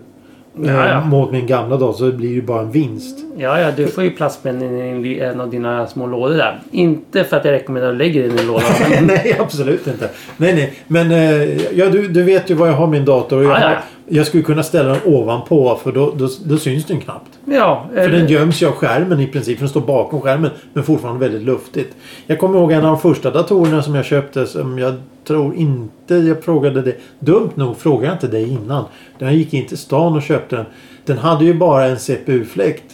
eh, 0.65 0.75
Ja, 0.75 0.89
ja. 0.89 1.05
Mot 1.05 1.33
min 1.33 1.47
gamla 1.47 1.77
dator 1.77 1.93
så 2.11 2.17
blir 2.17 2.29
det 2.29 2.35
ju 2.35 2.43
bara 2.43 2.61
en 2.61 2.71
vinst. 2.71 3.19
Ja, 3.37 3.61
ja, 3.61 3.71
du 3.77 3.87
får 3.87 4.05
ju 4.05 4.11
plats 4.11 4.45
med 4.45 4.63
en, 4.63 5.05
en, 5.21 5.41
av 5.41 5.51
dina 5.51 5.87
små 5.87 6.07
lådor 6.07 6.37
där. 6.37 6.61
Inte 6.71 7.25
för 7.25 7.37
att 7.37 7.45
jag 7.45 7.53
rekommenderar 7.53 7.93
att 7.93 7.99
du 7.99 8.05
lägger 8.05 8.29
den 8.29 8.39
i 8.39 8.43
lådan. 8.45 8.65
nej, 9.07 9.37
absolut 9.41 9.87
inte. 9.87 10.11
Nej, 10.37 10.55
nej. 10.55 10.73
Men 10.87 11.11
eh, 11.11 11.43
ja, 11.79 11.89
du, 11.91 12.09
du 12.09 12.23
vet 12.23 12.51
ju 12.51 12.55
var 12.55 12.67
jag 12.67 12.75
har 12.75 12.87
min 12.87 13.05
dator. 13.05 13.37
Och 13.39 13.45
jag, 13.45 13.51
Ja, 13.53 13.61
ja. 13.61 13.69
har- 13.69 13.79
jag 14.09 14.27
skulle 14.27 14.43
kunna 14.43 14.63
ställa 14.63 14.89
den 14.89 15.01
ovanpå 15.05 15.79
för 15.83 15.93
då, 15.93 16.15
då, 16.17 16.29
då 16.45 16.59
syns 16.59 16.85
den 16.85 17.01
knappt. 17.01 17.39
ja, 17.45 17.87
För 17.95 18.09
den 18.09 18.27
göms 18.27 18.63
ju 18.63 18.67
av 18.67 18.73
skärmen 18.73 19.21
i 19.21 19.27
princip. 19.27 19.59
Den 19.59 19.69
står 19.69 19.81
bakom 19.81 20.21
skärmen. 20.21 20.51
Men 20.73 20.85
fortfarande 20.85 21.21
väldigt 21.21 21.43
luftigt. 21.43 21.97
Jag 22.27 22.39
kommer 22.39 22.59
ihåg 22.59 22.73
en 22.73 22.79
av 22.85 22.87
de 22.87 22.99
första 23.01 23.31
datorerna 23.31 23.83
som 23.83 23.95
jag 23.95 24.05
köpte. 24.05 24.47
Som 24.47 24.79
jag 24.79 24.95
tror 25.27 25.55
inte 25.55 26.15
jag 26.15 26.45
frågade 26.45 26.83
det. 26.83 26.97
Dumt 27.19 27.51
nog 27.55 27.77
frågade 27.77 28.07
jag 28.07 28.15
inte 28.15 28.29
dig 28.29 28.49
innan. 28.51 28.85
Den 29.19 29.35
gick 29.35 29.55
in 29.55 29.67
till 29.67 29.79
stan 29.79 30.17
och 30.17 30.23
köpte 30.23 30.57
den. 30.57 30.67
Den 31.05 31.19
hade 31.19 31.45
ju 31.45 31.55
bara 31.55 31.87
en 31.87 31.99
CPU-fläkt. 31.99 32.85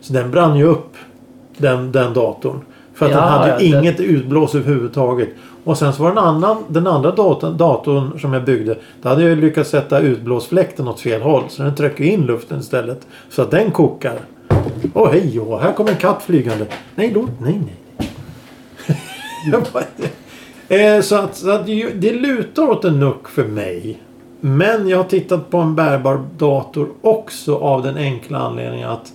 Så 0.00 0.12
den 0.12 0.30
brann 0.30 0.56
ju 0.58 0.64
upp. 0.64 0.96
Den, 1.56 1.92
den 1.92 2.14
datorn. 2.14 2.60
För 2.94 3.06
att 3.06 3.12
Ja, 3.12 3.18
den 3.20 3.28
hade 3.28 3.48
ja, 3.48 3.60
inget 3.60 4.00
utblås 4.00 4.54
överhuvudtaget. 4.54 5.28
Och 5.64 5.78
sen 5.78 5.92
så 5.92 6.02
var 6.02 6.08
den, 6.08 6.18
annan, 6.18 6.64
den 6.68 6.86
andra 6.86 7.10
datorn, 7.10 7.56
datorn 7.56 8.20
som 8.20 8.32
jag 8.32 8.44
byggde. 8.44 8.78
Då 9.02 9.08
hade 9.08 9.22
jag 9.22 9.38
lyckats 9.38 9.70
sätta 9.70 10.00
utblåsfläkten 10.00 10.88
åt 10.88 11.00
fel 11.00 11.22
håll. 11.22 11.42
Så 11.48 11.62
den 11.62 11.74
trycker 11.74 12.04
in 12.04 12.26
luften 12.26 12.60
istället. 12.60 13.06
Så 13.30 13.42
att 13.42 13.50
den 13.50 13.70
kokar. 13.70 14.18
Åh 14.94 15.10
hej 15.10 15.40
oh, 15.40 15.60
här 15.60 15.72
kommer 15.72 15.90
en 15.90 15.96
katt 15.96 16.22
flygande. 16.22 16.66
Nej, 16.94 17.10
låt, 17.14 17.30
nej, 17.40 17.60
nej. 17.64 17.76
Eh, 20.68 21.00
så 21.00 21.16
att, 21.16 21.36
så 21.36 21.50
att 21.50 21.66
det 21.94 22.12
lutar 22.12 22.62
åt 22.62 22.84
en 22.84 23.00
nuck 23.00 23.28
för 23.28 23.44
mig. 23.44 23.98
Men 24.40 24.88
jag 24.88 24.96
har 24.96 25.04
tittat 25.04 25.50
på 25.50 25.58
en 25.58 25.74
bärbar 25.74 26.24
dator 26.38 26.88
också 27.00 27.56
av 27.56 27.82
den 27.82 27.96
enkla 27.96 28.38
anledningen 28.38 28.88
att 28.88 29.12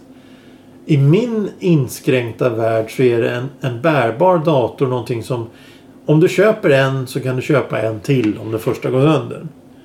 i 0.85 0.97
min 0.97 1.49
inskränkta 1.59 2.49
värld 2.49 2.95
så 2.95 3.03
är 3.03 3.21
det 3.21 3.29
en, 3.29 3.49
en 3.61 3.81
bärbar 3.81 4.37
dator 4.37 4.87
någonting 4.87 5.23
som 5.23 5.47
om 6.05 6.19
du 6.19 6.27
köper 6.27 6.69
en 6.69 7.07
så 7.07 7.19
kan 7.19 7.35
du 7.35 7.41
köpa 7.41 7.81
en 7.81 7.99
till 7.99 8.37
om 8.41 8.51
den 8.51 8.59
första 8.59 8.89
går 8.89 9.01
sönder. 9.01 9.41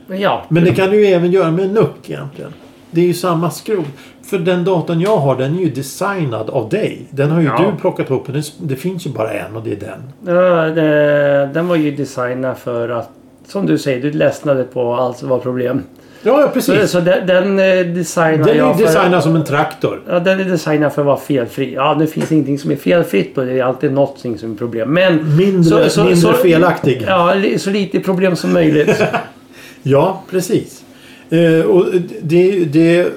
ja. 0.08 0.42
Men 0.48 0.64
det 0.64 0.74
kan 0.74 0.90
du 0.90 0.96
ju 1.00 1.06
även 1.06 1.30
göra 1.32 1.50
med 1.50 1.64
en 1.64 1.74
nuck 1.74 2.10
egentligen. 2.10 2.52
Det 2.90 3.00
är 3.00 3.04
ju 3.06 3.14
samma 3.14 3.50
skrot. 3.50 3.86
För 4.22 4.38
den 4.38 4.64
datorn 4.64 5.00
jag 5.00 5.16
har 5.16 5.36
den 5.36 5.56
är 5.58 5.60
ju 5.60 5.70
designad 5.70 6.50
av 6.50 6.68
dig. 6.68 7.06
Den 7.10 7.30
har 7.30 7.40
ju 7.40 7.46
Ja. 7.46 7.70
du 7.74 7.80
plockat 7.80 8.10
ihop. 8.10 8.26
Det, 8.32 8.52
det 8.60 8.76
finns 8.76 9.06
ju 9.06 9.10
bara 9.10 9.30
en 9.32 9.56
och 9.56 9.62
det 9.62 9.72
är 9.72 9.76
den. 9.76 10.34
Ja, 10.36 10.62
det, 10.62 11.50
den 11.54 11.68
var 11.68 11.76
ju 11.76 11.90
designad 11.96 12.58
för 12.58 12.88
att, 12.88 13.10
som 13.50 13.66
du 13.66 13.78
säger, 13.78 14.02
du 14.02 14.10
ledsnade 14.10 14.64
på 14.64 14.94
allt 14.94 15.18
som 15.18 15.28
var 15.28 15.38
problem. 15.38 15.82
Ja, 16.22 16.40
ja 16.40 16.46
Så, 16.46 16.52
precis. 16.52 16.90
så 16.90 17.00
den, 17.00 17.26
den 17.26 17.58
eh, 17.58 17.94
designar 17.94 18.46
Den 18.46 18.66
är 18.66 18.78
designad 18.78 19.22
som 19.22 19.36
en 19.36 19.44
traktor. 19.44 20.02
Ja, 20.08 20.20
den 20.20 20.40
är 20.40 20.44
designad 20.44 20.92
för 20.92 21.02
att 21.02 21.06
vara 21.06 21.16
felfri. 21.16 21.74
Ja, 21.74 21.94
det 21.94 22.06
finns 22.06 22.32
ingenting 22.32 22.58
som 22.58 22.70
är 22.70 22.76
felfritt 22.76 23.38
och 23.38 23.46
det 23.46 23.58
är 23.58 23.64
alltid 23.64 23.92
någonting 23.92 24.38
som 24.38 24.52
är 24.52 24.56
problem. 24.56 24.90
Men... 24.94 25.36
Mindre, 25.36 25.88
mindre 26.04 26.34
felaktig. 26.34 27.04
Ja, 27.06 27.34
så 27.58 27.70
lite 27.70 28.00
problem 28.00 28.36
som 28.36 28.52
möjligt. 28.52 29.02
Ja, 29.82 30.22
precis. 30.30 30.84
Eh, 31.30 31.66
och 31.66 31.86
det, 32.22 32.64
det, 32.64 33.08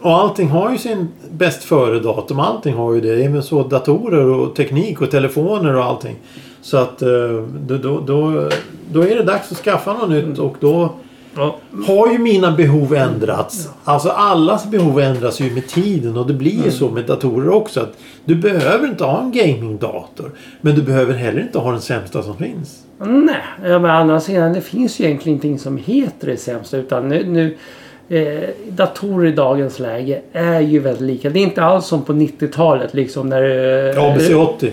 och 0.00 0.12
allting 0.12 0.48
har 0.48 0.72
ju 0.72 0.78
sin 0.78 1.08
bäst 1.30 1.64
före-datum. 1.64 2.40
Allting 2.40 2.74
har 2.74 2.94
ju 2.94 3.00
det. 3.00 3.24
Även 3.24 3.42
så 3.42 3.62
datorer 3.62 4.26
och 4.26 4.56
teknik 4.56 5.00
och 5.00 5.10
telefoner 5.10 5.76
och 5.76 5.84
allting. 5.84 6.16
Så 6.68 6.76
att 6.76 7.02
eh, 7.02 7.08
då, 7.66 8.00
då, 8.06 8.48
då, 8.92 9.02
är 9.02 9.14
det 9.14 9.22
dags 9.22 9.52
att 9.52 9.58
skaffa 9.58 9.92
något 9.92 10.10
nytt 10.10 10.38
och 10.38 10.56
då 10.60 10.94
Ja, 11.36 11.56
har 11.86 12.12
ju 12.12 12.18
mina 12.18 12.50
behov 12.50 12.94
ändrats. 12.94 13.68
Alltså 13.84 14.08
allas 14.08 14.70
behov 14.70 15.00
ändras 15.00 15.40
ju 15.40 15.50
med 15.50 15.68
tiden 15.68 16.16
och 16.16 16.26
det 16.26 16.32
blir 16.32 16.64
ju 16.64 16.70
så 16.70 16.90
med 16.90 17.04
datorer 17.04 17.48
också. 17.48 17.80
att 17.80 17.92
Du 18.24 18.34
behöver 18.34 18.88
inte 18.88 19.04
ha 19.04 19.22
en 19.22 19.32
gamingdator. 19.32 20.30
Men 20.60 20.74
du 20.74 20.82
behöver 20.82 21.14
heller 21.14 21.40
inte 21.40 21.58
ha 21.58 21.70
den 21.72 21.80
sämsta 21.80 22.22
som 22.22 22.36
finns. 22.36 22.82
Nej, 22.98 23.40
men 23.62 23.84
andra 23.84 24.20
sidan 24.20 24.52
det 24.52 24.60
finns 24.60 25.00
ju 25.00 25.04
egentligen 25.04 25.34
ingenting 25.34 25.58
som 25.58 25.76
heter 25.76 26.26
det 26.26 26.36
sämsta. 26.36 26.76
Utan 26.76 27.08
nu, 27.08 27.24
nu 27.26 27.56
eh, 28.18 28.48
datorer 28.68 29.28
i 29.28 29.32
dagens 29.32 29.78
läge 29.78 30.20
är 30.32 30.60
ju 30.60 30.78
väldigt 30.78 31.02
lika. 31.02 31.30
Det 31.30 31.38
är 31.38 31.42
inte 31.42 31.62
alls 31.64 31.86
som 31.86 32.02
på 32.02 32.12
90-talet 32.12 32.94
liksom 32.94 33.28
när... 33.28 33.42
Eh, 33.96 34.04
ABC 34.04 34.30
80. 34.30 34.72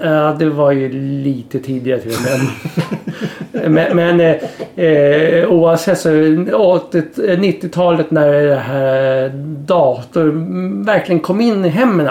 Ja, 0.00 0.36
det 0.38 0.50
var 0.50 0.72
ju 0.72 0.92
lite 1.22 1.58
tidigare 1.58 2.00
till 2.00 2.10
med. 2.10 3.70
men 3.70 3.96
men 3.96 4.20
eh, 4.20 4.86
eh, 4.86 5.48
oavsett 5.50 5.98
så 5.98 6.10
80 6.54 7.02
90-talet 7.16 8.10
när 8.10 8.32
det 8.32 8.54
här 8.54 9.28
datorn 9.66 10.84
verkligen 10.84 11.20
kom 11.20 11.40
in 11.40 11.64
i 11.64 11.68
hemmen. 11.68 12.08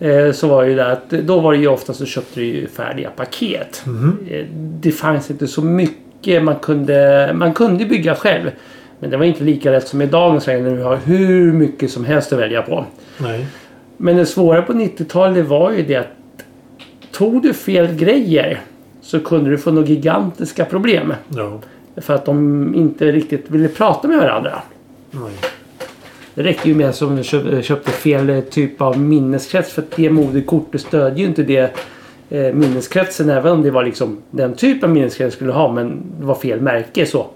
Eh, 0.00 0.32
så 0.32 0.48
var 0.48 0.62
ju 0.62 0.74
det 0.74 0.92
att 0.92 1.10
då 1.10 1.40
var 1.40 1.52
det 1.52 1.58
ju 1.58 1.68
oftast 1.68 1.98
så 1.98 2.06
köpte 2.06 2.40
du 2.40 2.46
ju 2.46 2.66
färdiga 2.66 3.10
paket. 3.10 3.82
Eh, 4.30 4.44
det 4.80 4.92
fanns 4.92 5.30
inte 5.30 5.46
så 5.46 5.62
mycket 5.62 6.42
man 6.42 6.56
kunde, 6.56 7.30
man 7.34 7.54
kunde 7.54 7.84
bygga 7.84 8.14
själv. 8.14 8.50
Men 8.98 9.10
det 9.10 9.16
var 9.16 9.24
inte 9.24 9.44
lika 9.44 9.70
lätt 9.70 9.88
som 9.88 10.02
i 10.02 10.06
dagens 10.06 10.46
läge 10.46 10.62
när 10.62 10.76
du 10.76 10.82
har 10.82 10.96
hur 10.96 11.52
mycket 11.52 11.90
som 11.90 12.04
helst 12.04 12.32
att 12.32 12.38
välja 12.38 12.62
på. 12.62 12.84
Nej. 13.18 13.46
Men 13.96 14.16
det 14.16 14.26
svåra 14.26 14.62
på 14.62 14.72
90-talet 14.72 15.46
var 15.46 15.70
ju 15.70 15.82
det 15.82 15.96
att 15.96 16.13
tog 17.14 17.42
du 17.42 17.54
fel 17.54 17.94
grejer 17.94 18.60
så 19.00 19.20
kunde 19.20 19.50
du 19.50 19.58
få 19.58 19.70
några 19.70 19.88
gigantiska 19.88 20.64
problem. 20.64 21.14
Ja. 21.28 21.60
För 21.96 22.14
att 22.14 22.24
de 22.24 22.74
inte 22.74 23.12
riktigt 23.12 23.50
ville 23.50 23.68
prata 23.68 24.08
med 24.08 24.18
varandra. 24.18 24.62
Nej. 25.10 25.32
Det 26.34 26.42
räcker 26.42 26.68
ju 26.68 26.74
med 26.74 26.94
som 26.94 27.16
du 27.16 27.22
köp- 27.22 27.62
köpte 27.62 27.90
fel 27.90 28.42
typ 28.50 28.80
av 28.80 28.98
minneskrets 28.98 29.72
för 29.72 29.82
att 29.82 29.90
det 29.96 30.10
moderkortet 30.10 30.80
stödjer 30.80 31.18
ju 31.18 31.24
inte 31.24 31.42
det 31.42 31.76
eh, 32.34 32.54
minneskretsen 32.54 33.30
även 33.30 33.52
om 33.52 33.62
det 33.62 33.70
var 33.70 33.84
liksom 33.84 34.18
den 34.30 34.54
typ 34.54 34.84
av 34.84 34.90
minneskrets 34.90 35.36
skulle 35.36 35.52
ha 35.52 35.72
men 35.72 36.02
det 36.20 36.26
var 36.26 36.34
fel 36.34 36.60
märke 36.60 37.06
så 37.06 37.26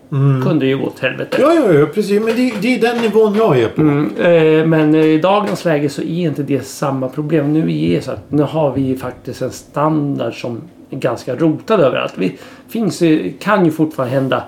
kunde 0.44 0.58
det 0.58 0.66
ju 0.66 0.78
gå 0.78 0.86
åt 0.86 0.98
helvete. 0.98 1.36
Ja, 1.40 1.52
ja, 1.54 1.72
ja, 1.72 1.86
precis. 1.86 2.22
Men 2.22 2.36
det, 2.36 2.52
det 2.60 2.74
är 2.74 2.80
den 2.80 3.02
nivån 3.02 3.34
jag 3.34 3.58
är 3.58 3.68
på. 3.68 3.80
Mm, 3.80 4.16
eh, 4.16 4.66
men 4.66 4.94
eh, 4.94 5.04
i 5.04 5.18
dagens 5.18 5.64
läge 5.64 5.88
så 5.88 6.02
är 6.02 6.28
inte 6.28 6.42
det 6.42 6.66
samma 6.66 7.08
problem. 7.08 7.52
Nu 7.52 7.60
är 7.60 7.96
det 7.96 8.02
så 8.02 8.10
att 8.10 8.32
nu 8.32 8.42
har 8.42 8.72
vi 8.72 8.96
faktiskt 8.96 9.42
en 9.42 9.50
standard 9.50 10.40
som 10.40 10.60
är 10.90 10.96
ganska 10.96 11.36
rotad 11.36 11.80
överallt. 11.80 12.14
Det 12.16 12.32
finns, 12.68 13.02
kan 13.40 13.64
ju 13.64 13.70
fortfarande 13.70 14.14
hända 14.14 14.42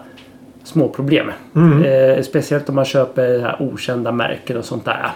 små 0.65 0.89
problem. 0.89 1.31
Eh, 1.85 2.23
speciellt 2.23 2.69
om 2.69 2.75
man 2.75 2.85
köper 2.85 3.39
här 3.39 3.57
okända 3.61 4.13
märken 4.13 4.57
och 4.57 4.65
sånt 4.65 4.85
där. 4.85 5.11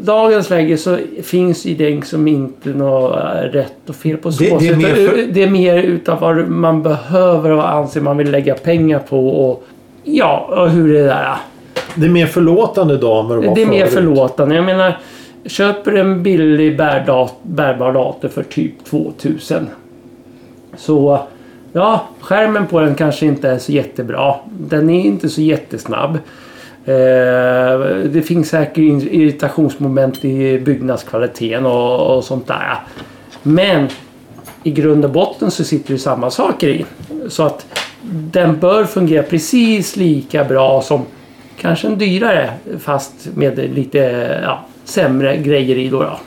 Dagens 0.00 0.50
läge 0.50 0.76
så 0.76 0.98
finns 1.22 1.64
ju 1.66 1.74
det 1.74 2.06
som 2.06 2.28
inte 2.28 2.68
något 2.68 3.16
eh, 3.16 3.24
rätt 3.52 3.88
och 3.88 3.94
fel 3.96 4.16
på 4.16 4.32
så 4.32 4.42
Det- 4.44 4.58
det 4.58 4.68
är 4.68 4.76
mer 4.76 4.94
för- 5.08 5.32
det 5.32 5.42
är 5.42 5.50
mer 5.50 5.76
utav 5.82 6.20
vad 6.20 6.48
man 6.48 6.82
behöver 6.82 7.50
och 7.50 7.56
vad 7.56 7.66
anser 7.66 8.00
man 8.00 8.16
vill 8.16 8.30
lägga 8.30 8.54
pengar 8.54 8.98
på 8.98 9.28
och 9.28 9.64
ja, 10.04 10.48
och 10.50 10.70
hur 10.70 10.92
det 10.92 11.00
är 11.00 11.04
där. 11.04 11.36
Det 11.94 12.06
är 12.06 12.10
mer 12.10 12.26
förlåtande 12.26 12.94
idag 12.94 13.20
än 13.20 13.28
vad 13.28 13.42
det 13.42 13.48
var 13.48 13.54
Det 13.54 13.62
är 13.62 13.66
mer 13.66 13.80
förut. 13.86 13.94
förlåtande. 13.94 14.54
Jag 14.54 14.64
menar, 14.64 14.98
köper 15.46 15.92
en 15.92 16.22
billig 16.22 16.76
bärdat, 16.76 17.34
bärbar 17.42 17.92
dator 17.92 18.28
för 18.28 18.42
typ 18.42 18.84
2000. 18.84 19.66
Så 20.76 21.18
ja, 21.72 22.00
skärmen 22.20 22.66
på 22.66 22.80
den 22.80 22.94
kanske 22.94 23.26
inte 23.26 23.48
är 23.50 23.58
så 23.58 23.72
jättebra. 23.72 24.34
Den 24.50 24.90
är 24.90 25.00
inte 25.00 25.28
så 25.28 25.40
jättesnabb. 25.40 26.18
Eh, 26.88 27.78
det 28.04 28.22
finns 28.22 28.48
säkert 28.48 28.78
irritationsmoment 28.78 30.24
i 30.24 30.58
byggnadskvaliteten 30.58 31.66
och, 31.66 32.16
och 32.16 32.24
sånt 32.24 32.46
där. 32.46 32.74
Men 33.42 33.88
i 34.62 34.70
grund 34.70 35.04
och 35.04 35.10
botten 35.10 35.50
så 35.50 35.64
sitter 35.64 35.92
det 35.92 35.98
samma 35.98 36.30
saker 36.30 36.68
i. 36.68 36.84
Så 37.28 37.42
att 37.42 37.66
den 38.10 38.58
bör 38.58 38.84
fungera 38.84 39.22
precis 39.22 39.96
lika 39.96 40.44
bra 40.44 40.82
som 40.82 41.02
kanske 41.60 41.86
en 41.86 41.98
dyrare 41.98 42.50
fast 42.78 43.28
med 43.34 43.58
lite 43.74 43.98
ja, 44.42 44.64
sämre 44.84 45.36
grejer 45.36 45.76
i. 45.76 45.88
Då, 45.88 46.02
då. 46.02 46.18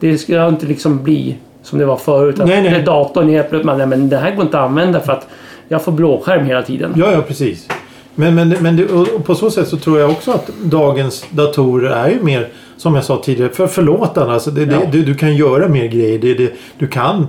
Det 0.00 0.18
ska 0.18 0.48
inte 0.48 0.66
liksom 0.66 1.02
bli 1.02 1.36
som 1.62 1.78
det 1.78 1.84
var 1.84 1.96
förut. 1.96 2.40
Att 2.40 2.48
Nej, 2.48 2.62
nej. 2.62 2.82
datorn 2.82 3.28
helt 3.28 3.48
plötsligt. 3.48 3.66
Man, 3.66 3.78
nej, 3.78 3.86
men 3.86 4.08
det 4.08 4.16
här 4.16 4.34
går 4.34 4.44
inte 4.44 4.58
att 4.58 4.68
använda 4.68 5.00
för 5.00 5.12
att 5.12 5.28
jag 5.68 5.84
får 5.84 5.92
blåskärm 5.92 6.46
hela 6.46 6.62
tiden. 6.62 6.92
Ja, 6.96 7.12
ja 7.12 7.22
precis. 7.22 7.68
Men, 8.14 8.34
men, 8.34 8.48
men 8.60 8.76
det, 8.76 8.86
och 8.92 9.08
och 9.08 9.24
på 9.24 9.34
så 9.34 9.50
sätt 9.50 9.68
så 9.68 9.76
tror 9.76 9.98
jag 10.00 10.10
också 10.10 10.30
att 10.32 10.50
dagens 10.64 11.24
datorer 11.30 11.90
är 11.90 12.08
ju 12.10 12.22
mer 12.22 12.48
som 12.76 12.94
jag 12.94 13.04
sa 13.04 13.16
tidigare 13.24 13.50
för 13.52 13.66
förlåtande. 13.66 14.32
Alltså 14.34 14.50
det, 14.50 14.64
det, 14.64 14.74
Ja. 14.74 14.80
du, 14.92 15.02
du 15.04 15.14
kan 15.14 15.36
göra 15.36 15.68
mer 15.68 15.86
grejer. 15.86 16.18
Det, 16.18 16.34
det, 16.34 16.52
du 16.78 16.86
kan 16.86 17.26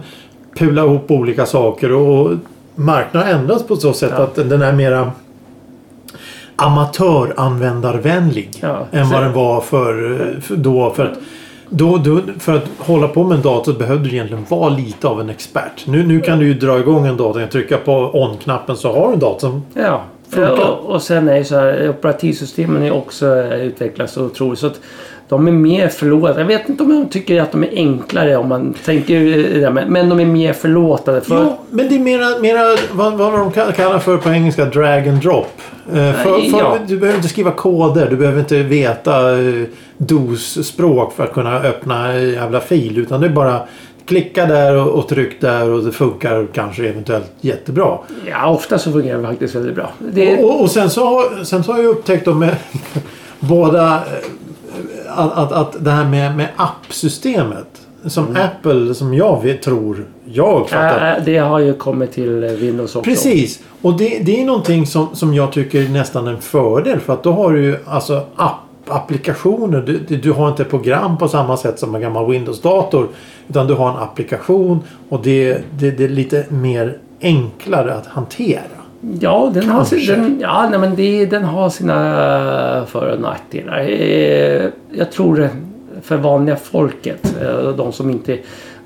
pula 0.59 0.83
ihop 0.83 1.11
olika 1.11 1.45
saker 1.45 1.91
och, 1.91 2.25
och 2.25 2.31
marknaden 2.75 3.27
har 3.33 3.39
ändrats 3.39 3.63
på 3.63 3.75
så 3.75 3.93
sätt 3.93 4.11
Ja. 4.17 4.23
att 4.23 4.35
den 4.35 4.61
är 4.61 4.73
mera 4.73 5.11
amatöranvändarvänlig 6.55 8.49
Ja. 8.61 8.85
än 8.91 9.09
vad 9.09 9.21
den 9.23 9.33
var 9.33 9.61
för, 9.61 10.17
för 10.41 10.55
då. 10.55 10.93
För 10.95 11.05
att, 11.05 11.17
då, 11.69 11.97
då, 11.97 12.21
för 12.39 12.53
att 12.55 12.65
hålla 12.77 13.07
på 13.07 13.23
med 13.23 13.35
en 13.35 13.41
dator 13.41 13.73
behövde 13.73 14.09
du 14.09 14.15
egentligen 14.15 14.45
vara 14.49 14.69
lite 14.69 15.07
av 15.07 15.21
en 15.21 15.29
expert. 15.29 15.83
Nu, 15.87 16.03
nu 16.07 16.19
kan 16.21 16.39
du 16.39 16.45
ju 16.47 16.53
dra 16.53 16.79
igång 16.79 17.05
en 17.07 17.17
dator. 17.17 17.45
Trycka 17.45 17.77
på 17.77 17.93
on-knappen 18.13 18.77
så 18.77 18.93
har 18.93 19.07
du 19.07 19.13
en 19.13 19.19
dator 19.19 19.39
som 19.39 19.63
Ja. 19.73 20.01
Funkar. 20.33 20.69
Och, 20.69 20.89
och 20.91 21.01
sen 21.01 21.29
är 21.29 21.37
ju 21.37 21.43
så 21.43 21.55
här, 21.55 21.89
operativsystemen 21.89 22.83
är 22.83 22.91
också 22.91 23.35
eh, 23.35 23.61
utvecklats 23.61 24.13
så 24.13 24.25
otroligt. 24.25 24.59
Så 24.59 24.67
att 24.67 24.79
de 25.29 25.47
är 25.47 25.51
mer 25.51 25.87
förlåtande. 25.87 26.41
Jag 26.41 26.47
vet 26.47 26.69
inte 26.69 26.83
om 26.83 26.91
jag 26.91 27.11
tycker 27.11 27.41
att 27.41 27.51
de 27.51 27.63
är 27.63 27.69
enklare 27.75 28.37
om 28.37 28.49
man 28.49 28.73
tänker 28.85 29.19
det, 29.59 29.69
men, 29.71 29.93
men 29.93 30.09
de 30.09 30.19
är 30.19 30.25
mer 30.25 30.53
förlåtande. 30.53 31.21
För, 31.21 31.35
Jo, 31.43 31.57
men 31.69 31.89
det 31.89 31.95
är 31.95 31.99
mera, 31.99 32.39
mera 32.39 32.59
vad, 32.91 33.13
vad 33.13 33.33
de 33.33 33.51
ka- 33.51 33.71
kallar 33.71 33.99
för 33.99 34.17
på 34.17 34.29
engelska 34.29 34.65
drag 34.65 35.07
and 35.07 35.21
drop. 35.21 35.47
Eh, 35.93 35.93
för, 36.13 36.23
för, 36.51 36.57
ja. 36.59 36.77
Du 36.87 36.97
behöver 36.97 37.17
inte 37.17 37.29
skriva 37.29 37.51
koder. 37.51 38.07
Du 38.09 38.15
behöver 38.15 38.39
inte 38.39 38.63
veta 38.63 39.31
eh, 39.39 39.63
DOS-språk 39.97 41.13
för 41.15 41.23
att 41.23 41.33
kunna 41.33 41.59
öppna 41.59 42.11
en 42.13 42.29
jävla 42.31 42.59
fil. 42.59 42.97
Utan 42.97 43.21
det 43.21 43.27
är 43.27 43.31
bara 43.31 43.59
klicka 44.05 44.45
där 44.45 44.75
och, 44.75 44.87
och 44.99 45.07
tryck 45.07 45.41
där 45.41 45.69
och 45.69 45.83
det 45.83 45.91
funkar 45.91 46.47
kanske 46.53 46.87
eventuellt 46.89 47.31
jättebra. 47.41 47.97
Ja, 48.29 48.49
ofta 48.49 48.79
så 48.79 48.91
fungerar 48.91 49.21
det 49.21 49.27
faktiskt 49.27 49.55
väldigt 49.55 49.75
bra. 49.75 49.89
Det, 49.99 50.37
Och, 50.43 50.61
och 50.61 50.71
sen, 50.71 50.89
så 50.89 51.05
har, 51.05 51.43
sen 51.43 51.63
så 51.63 51.71
har 51.71 51.79
jag 51.79 51.89
upptäckt 51.89 52.25
då 52.25 52.33
med 52.33 52.55
båda 53.39 53.95
eh, 53.95 55.19
att, 55.19 55.37
att, 55.37 55.51
att 55.51 55.83
det 55.85 55.91
här 55.91 56.05
med, 56.05 56.37
med 56.37 56.47
appsystemet. 56.57 57.67
Som 58.05 58.27
Mm. 58.27 58.41
Apple, 58.41 58.93
som 58.93 59.13
jag 59.13 59.59
tror 59.63 60.05
jag 60.25 60.61
uppfattar. 60.61 61.17
äh, 61.17 61.23
det 61.25 61.37
har 61.37 61.59
ju 61.59 61.73
kommit 61.73 62.11
till 62.11 62.39
Windows 62.39 62.95
också. 62.95 63.09
Precis. 63.09 63.59
Och 63.81 63.97
det, 63.97 64.19
det 64.19 64.41
är 64.41 64.45
någonting 64.45 64.87
som, 64.87 65.07
som 65.15 65.33
jag 65.33 65.51
tycker 65.51 65.81
är 65.81 65.89
nästan 65.89 66.27
en 66.27 66.41
fördel. 66.41 66.99
För 66.99 67.13
att 67.13 67.23
då 67.23 67.31
har 67.31 67.53
du 67.53 67.63
ju 67.63 67.77
alltså 67.85 68.21
app, 68.35 68.55
applikationer. 68.87 69.81
Du, 69.81 70.17
du, 70.17 70.31
har 70.31 70.49
inte 70.49 70.63
program 70.63 71.17
på 71.17 71.27
samma 71.27 71.57
sätt 71.57 71.79
som 71.79 71.95
en 71.95 72.01
gammal 72.01 72.31
Windows-dator. 72.31 73.07
Utan 73.47 73.67
du 73.67 73.73
har 73.73 73.89
en 73.89 73.97
applikation 73.97 74.79
och 75.09 75.21
det, 75.23 75.61
det, 75.79 75.91
det 75.91 76.03
är 76.03 76.09
lite 76.09 76.45
mer 76.49 76.97
enklare 77.21 77.93
att 77.93 78.07
hantera. 78.07 78.61
Ja, 79.19 79.51
den 79.53 79.69
har, 79.69 79.83
sin, 79.83 80.39
ja 80.41 80.67
nej, 80.69 80.79
men 80.79 80.95
det, 80.95 81.25
den 81.25 81.43
har 81.43 81.69
sina 81.69 82.85
för 82.87 83.11
och 83.13 83.21
nackdelar. 83.21 83.79
Eh, 83.79 84.69
Jag 84.91 85.11
tror 85.11 85.35
det 85.35 85.49
för 86.01 86.17
vanliga 86.17 86.55
folket, 86.55 87.35
eh, 87.41 87.69
de 87.69 87.91
som 87.91 88.09
inte 88.09 88.37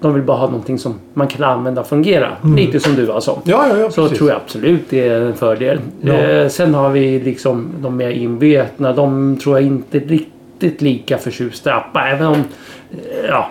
de 0.02 0.14
vill 0.14 0.24
bara 0.24 0.38
ha 0.38 0.46
någonting 0.48 0.78
som 0.80 0.96
man 1.14 1.28
kan 1.28 1.44
använda 1.44 1.82
och 1.82 1.88
fungera. 1.88 2.32
Lite 2.56 2.80
som 2.80 2.96
du 2.96 3.12
alltså. 3.12 3.42
Ja, 3.44 3.66
ja, 3.70 3.78
ja. 3.78 3.90
Så 3.92 4.02
precis. 4.02 4.18
tror 4.18 4.30
jag 4.30 4.38
absolut 4.38 4.82
det 4.90 5.08
är 5.08 5.22
en 5.22 5.34
fördel. 5.36 5.80
Ja. 6.02 6.14
Eh, 6.14 6.48
sen 6.48 6.74
har 6.74 6.90
vi 6.90 7.20
liksom 7.20 7.70
de 7.80 7.98
mer 7.98 8.10
invetna. 8.10 8.94
De 8.94 9.38
tror 9.44 9.58
jag 9.60 9.68
inte 9.68 10.00
riktigt 10.00 10.82
lika 10.82 11.18
förtjusta 11.18 11.70
i 11.70 11.74
appar. 11.74 12.08
Även 12.08 12.28
om... 12.28 12.36
eh, 12.92 13.26
Ja. 13.30 13.50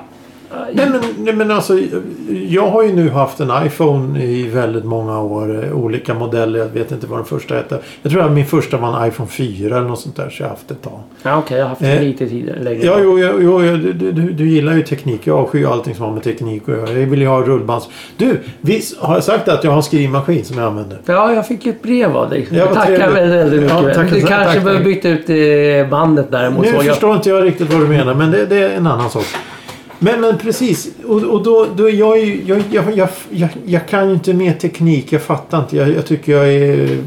Nej 0.72 0.88
men, 0.90 1.00
nej 1.18 1.34
men 1.34 1.50
alltså 1.50 1.78
jag 2.48 2.66
har 2.70 2.82
ju 2.82 2.92
nu 2.92 3.08
haft 3.10 3.40
en 3.40 3.50
iPhone 3.66 4.22
i 4.24 4.48
väldigt 4.48 4.84
många 4.84 5.20
år. 5.20 5.64
eh, 5.64 5.72
Olika 5.76 6.14
modeller. 6.14 6.58
Jag 6.58 6.66
vet 6.66 6.92
inte 6.92 7.06
vad 7.06 7.18
den 7.18 7.26
första 7.26 7.54
hette. 7.54 7.78
Jag 8.02 8.12
tror 8.12 8.22
att 8.22 8.32
min 8.32 8.46
första 8.46 8.76
var 8.76 9.00
en 9.02 9.08
iPhone 9.08 9.28
4 9.28 9.76
eller 9.76 9.88
något 9.88 10.00
sånt 10.00 10.16
där. 10.16 10.30
Så 10.30 10.42
jag 10.42 10.46
har 10.48 10.50
haft 10.50 10.70
ett 10.70 10.82
tag. 10.82 11.00
Ja, 11.22 11.38
Okej, 11.38 11.56
jag 11.58 11.64
har 11.64 11.68
haft 11.70 11.82
Eh, 11.82 12.00
lite 12.00 12.28
tidigare. 12.28 12.62
Längre. 12.62 12.86
Ja, 12.86 12.96
jo, 13.02 13.18
jo, 13.18 13.32
jo 13.40 13.58
du, 13.58 13.92
du, 13.92 14.12
du, 14.12 14.30
du 14.32 14.48
gillar 14.48 14.72
ju 14.74 14.82
teknik. 14.82 15.20
Jag 15.24 15.38
avskyr 15.38 15.58
ju 15.58 15.66
allting 15.66 15.94
som 15.94 16.04
har 16.04 16.12
med 16.12 16.22
teknik 16.22 16.62
att 16.62 16.68
göra. 16.68 16.90
Jag 16.92 17.06
vill 17.06 17.20
ju 17.20 17.26
ha 17.28 17.40
rullbands... 17.42 17.88
Du, 18.16 18.40
visst 18.60 18.98
har 18.98 19.14
jag 19.14 19.24
sagt 19.24 19.48
att 19.48 19.64
jag 19.64 19.70
har 19.70 19.76
en 19.76 19.82
skrivmaskin 19.82 20.44
som 20.44 20.58
jag 20.58 20.66
använder? 20.66 20.98
Ja, 21.06 21.32
jag 21.32 21.46
fick 21.46 21.66
ju 21.66 21.72
ett 21.72 21.82
brev 21.82 22.16
av 22.16 22.30
dig. 22.30 22.46
Ja, 22.50 22.64
vad 22.66 22.74
tackar 22.74 23.10
väldigt, 23.10 23.62
mycket. 23.62 23.76
Ja, 23.86 23.94
tack, 23.94 24.10
du 24.10 24.20
kanske 24.20 24.60
behöver 24.60 24.84
byta 24.84 25.08
ut 25.08 25.30
eh, 25.30 25.90
bandet 25.90 26.26
däremot. 26.30 26.62
Nu 26.66 26.72
jag. 26.72 26.84
förstår 26.84 27.14
inte 27.16 27.28
jag 27.30 27.44
riktigt 27.44 27.72
vad 27.72 27.82
du 27.82 27.88
menar 27.88 28.14
men 28.14 28.30
det, 28.30 28.46
det 28.46 28.58
är 28.58 28.70
en 28.76 28.86
annan 28.86 29.10
sak. 29.10 29.24
Men, 29.98 30.20
men 30.20 30.38
precis. 30.38 30.88
Och, 31.06 31.22
och 31.22 31.42
då, 31.42 31.66
då 31.76 31.90
jag. 31.90 32.18
Jag, 32.46 32.62
jag, 32.70 33.08
jag, 33.30 33.48
jag, 33.66 33.88
kan 33.88 34.08
ju 34.08 34.14
inte 34.14 34.34
mer 34.34 34.52
teknik. 34.52 35.12
Jag 35.12 35.22
fattar 35.22 35.58
inte. 35.58 35.76
Jag, 35.76 35.88
jag 35.88 36.06
tycker 36.06 36.32
jag 36.32 36.48
är 36.52 36.98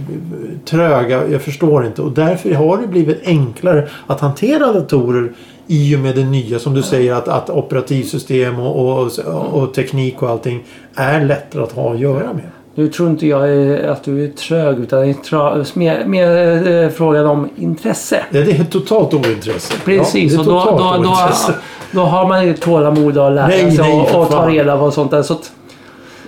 trög. 0.66 1.12
Jag, 1.12 1.42
förstår 1.42 1.86
inte. 1.86 2.02
Och 2.02 2.12
därför 2.12 2.54
har 2.54 2.78
det 2.78 2.88
blivit 2.88 3.22
enklare 3.26 3.90
att 4.08 4.20
hantera 4.20 4.74
datorer 4.74 5.32
i 5.68 5.96
och 5.96 6.00
med 6.00 6.16
det 6.16 6.26
nya. 6.26 6.60
Som 6.60 6.74
du 6.74 6.82
säger 6.82 7.14
att, 7.14 7.28
att 7.28 7.50
operativsystem 7.50 8.60
och, 8.60 9.00
och, 9.00 9.12
och 9.52 9.74
teknik 9.74 10.22
och 10.22 10.30
allting 10.30 10.64
är 10.96 11.26
lättare 11.26 11.64
att 11.64 11.72
ha 11.72 11.94
att 11.94 12.00
göra 12.00 12.34
med. 12.34 12.50
Nu 12.76 12.88
tror 12.88 13.10
inte 13.10 13.28
jag 13.28 13.76
att 13.86 14.04
du 14.04 14.26
är 14.26 14.28
trög 14.28 14.80
utan 14.80 15.02
det 15.02 15.08
är 15.08 15.14
tra- 15.14 15.66
mer, 15.74 16.06
mer 16.06 16.68
eh, 16.84 16.90
frågan 16.90 17.26
om 17.26 17.50
intresse. 17.56 18.24
Ja, 18.32 18.42
det 18.42 18.52
är 18.52 18.64
totalt 18.64 19.14
ointresse. 19.14 19.74
Precis, 19.86 20.34
ja, 20.34 20.40
och 20.40 20.46
då, 20.46 20.52
då, 20.52 20.78
då, 20.78 21.10
ointresse. 21.10 21.54
Då 21.92 22.02
har 22.02 22.28
man 22.28 22.48
ju 22.48 22.54
tålamod 22.54 23.18
att 23.18 23.34
lära 23.34 23.48
Nej, 23.48 23.72
sig 23.72 23.88
nej, 23.90 24.10
och, 24.14 24.22
och 24.22 24.30
ta 24.30 24.50
reda 24.50 24.78
på 24.78 24.92
sånt 24.92 25.12
där. 25.12 25.22
Så 25.22 25.34
att 25.34 25.52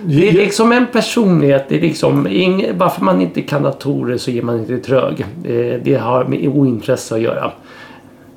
det 0.04 0.28
är 0.28 0.32
liksom 0.32 0.72
en 0.72 0.86
personlighet. 0.86 1.64
Det 1.68 1.76
är 1.76 1.80
liksom 1.80 2.26
ing, 2.26 2.78
bara 2.78 2.90
för 2.90 3.04
man 3.04 3.20
inte 3.20 3.42
kan 3.42 3.62
datorer 3.62 4.16
så 4.16 4.30
är 4.30 4.42
man 4.42 4.58
inte 4.58 4.78
trög. 4.78 5.26
Det, 5.42 5.78
det 5.78 5.94
har 5.94 6.24
med 6.24 6.48
ointresse 6.48 7.14
att 7.14 7.20
göra. 7.20 7.52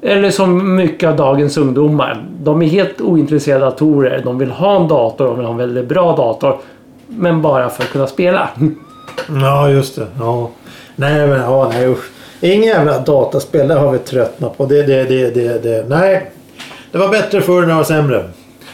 Eller 0.01 0.31
som 0.31 0.75
mycket 0.75 1.09
av 1.09 1.15
dagens 1.15 1.57
ungdomar. 1.57 2.25
De 2.43 2.61
är 2.61 2.65
helt 2.67 3.01
ointresserade 3.01 3.65
av 3.65 3.71
datorer. 3.71 4.21
De 4.23 4.37
vill 4.37 4.51
ha 4.51 4.75
en 4.81 4.87
dator, 4.87 5.25
de 5.25 5.37
vill 5.37 5.45
ha 5.45 5.51
en 5.51 5.57
väldigt 5.57 5.87
bra 5.87 6.15
dator. 6.15 6.57
Men 7.07 7.41
bara 7.41 7.69
för 7.69 7.83
att 7.83 7.89
kunna 7.89 8.07
spela. 8.07 8.49
Ja, 9.41 9.69
just 9.69 9.95
det. 9.95 10.07
Ja. 10.19 10.49
Nej, 10.95 11.27
men 11.27 11.41
ja, 11.41 11.71
nej 11.73 11.87
usch. 11.87 12.11
Ingen 12.41 12.63
jävla 12.63 12.99
dataspel, 12.99 13.67
det 13.67 13.73
har 13.73 13.91
vi 13.91 13.99
tröttnat 13.99 14.57
på. 14.57 14.65
Det, 14.65 14.83
det, 14.83 15.03
det, 15.03 15.29
det, 15.35 15.63
det. 15.63 15.89
Nej. 15.89 16.31
Det 16.91 16.97
var 16.97 17.09
bättre 17.09 17.41
förr 17.41 17.61
när 17.61 17.67
det 17.67 17.73
var 17.73 17.83
sämre. 17.83 18.23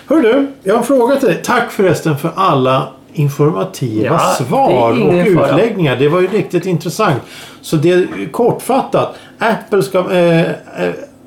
Hör 0.07 0.21
du, 0.21 0.47
jag 0.63 0.73
har 0.73 0.79
en 0.79 0.85
fråga 0.85 1.15
till 1.15 1.27
dig. 1.27 1.41
Tack 1.43 1.71
förresten 1.71 2.17
för 2.17 2.31
alla 2.35 2.87
informativa 3.13 4.05
Ja, 4.05 4.19
svar 4.19 4.91
och 5.07 5.13
utläggningar. 5.13 5.95
Det 5.95 6.09
var 6.09 6.21
ju 6.21 6.27
riktigt 6.27 6.65
intressant. 6.65 7.21
Så 7.61 7.75
det 7.75 7.91
är 7.91 8.31
kortfattat. 8.31 9.15
Apple 9.39 9.83
ska... 9.83 10.11
Eh, 10.11 10.39
eh, 10.39 10.47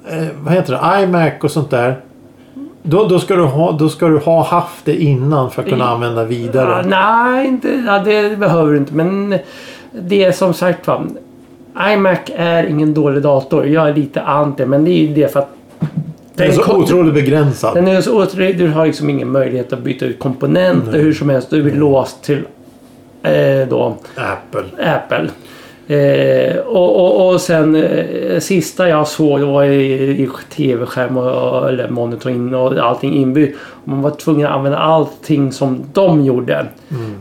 eh, 0.09 0.27
vad 0.41 0.55
heter 0.55 0.73
det? 0.73 1.03
iMac 1.03 1.33
och 1.43 1.51
sånt 1.51 1.71
där. 1.71 2.01
Då, 2.83 3.09
då, 3.09 3.19
ska 3.19 3.37
du 3.37 3.43
ha, 3.43 3.73
då 3.73 3.89
ska 3.89 4.09
du 4.09 4.19
ha 4.19 4.45
haft 4.45 4.85
det 4.85 4.97
innan 4.97 5.51
för 5.51 5.63
att 5.63 5.69
kunna 5.69 5.89
använda 5.89 6.25
vidare. 6.25 6.71
Ja, 6.71 6.89
nej, 6.89 7.47
inte, 7.47 7.83
ja, 7.87 7.99
det 7.99 8.39
behöver 8.39 8.73
du 8.73 8.79
inte. 8.79 8.95
Men 8.95 9.39
det 9.93 10.25
är 10.25 10.33
som 10.33 10.55
sagt 10.55 10.87
va. 10.87 11.03
iMac 11.93 12.19
är 12.37 12.65
ingen 12.65 12.95
dålig 12.95 13.23
dator. 13.23 13.67
Jag 13.67 13.89
är 13.89 13.95
lite 13.95 14.23
anti, 14.23 14.67
men 14.67 14.85
det 14.85 14.91
är 14.91 15.07
ju 15.07 15.15
det 15.15 15.33
för 15.33 15.41
att 15.41 15.51
Den 16.37 16.49
är 16.49 16.53
så 16.53 16.63
kom- 16.63 16.83
otroligt 16.83 17.15
begränsad. 17.15 17.75
Den 17.75 17.89
är 17.89 18.01
så 18.01 18.23
otrolig. 18.23 18.59
Du 18.59 18.69
har 18.69 18.87
liksom 18.87 19.11
ingen 19.11 19.33
möjlighet 19.33 19.73
att 19.73 19.79
byta 19.81 20.05
ut 20.07 20.19
komponenter 20.19 20.93
Nej. 20.93 21.01
hur 21.01 21.13
som 21.13 21.29
helst. 21.31 21.51
Du 21.51 21.69
är 21.71 21.75
låst 21.75 22.23
till 22.25 22.43
eh, 23.23 23.69
då 23.69 23.97
Apple. 24.17 24.91
Apple. 24.95 25.29
Eh, 25.87 26.57
och, 26.57 26.97
och, 26.97 27.29
och 27.35 27.41
sen 27.41 27.75
eh, 27.77 28.39
sista 28.41 28.89
jag 28.89 29.09
såg 29.09 29.41
det 29.41 29.45
var 29.47 29.65
i, 29.65 29.93
i 30.23 30.29
tv-skärm 30.57 31.17
och, 31.17 31.69
eller 31.69 31.89
monitor 31.89 32.33
in 32.33 32.55
och 32.55 32.79
allting 32.79 33.15
inbyggt. 33.15 33.59
Man 33.85 34.03
var 34.03 34.11
tvungen 34.11 34.47
att 34.47 34.53
använda 34.53 34.79
allting 34.79 35.53
som 35.53 35.85
de 35.93 36.25
gjorde. 36.25 36.67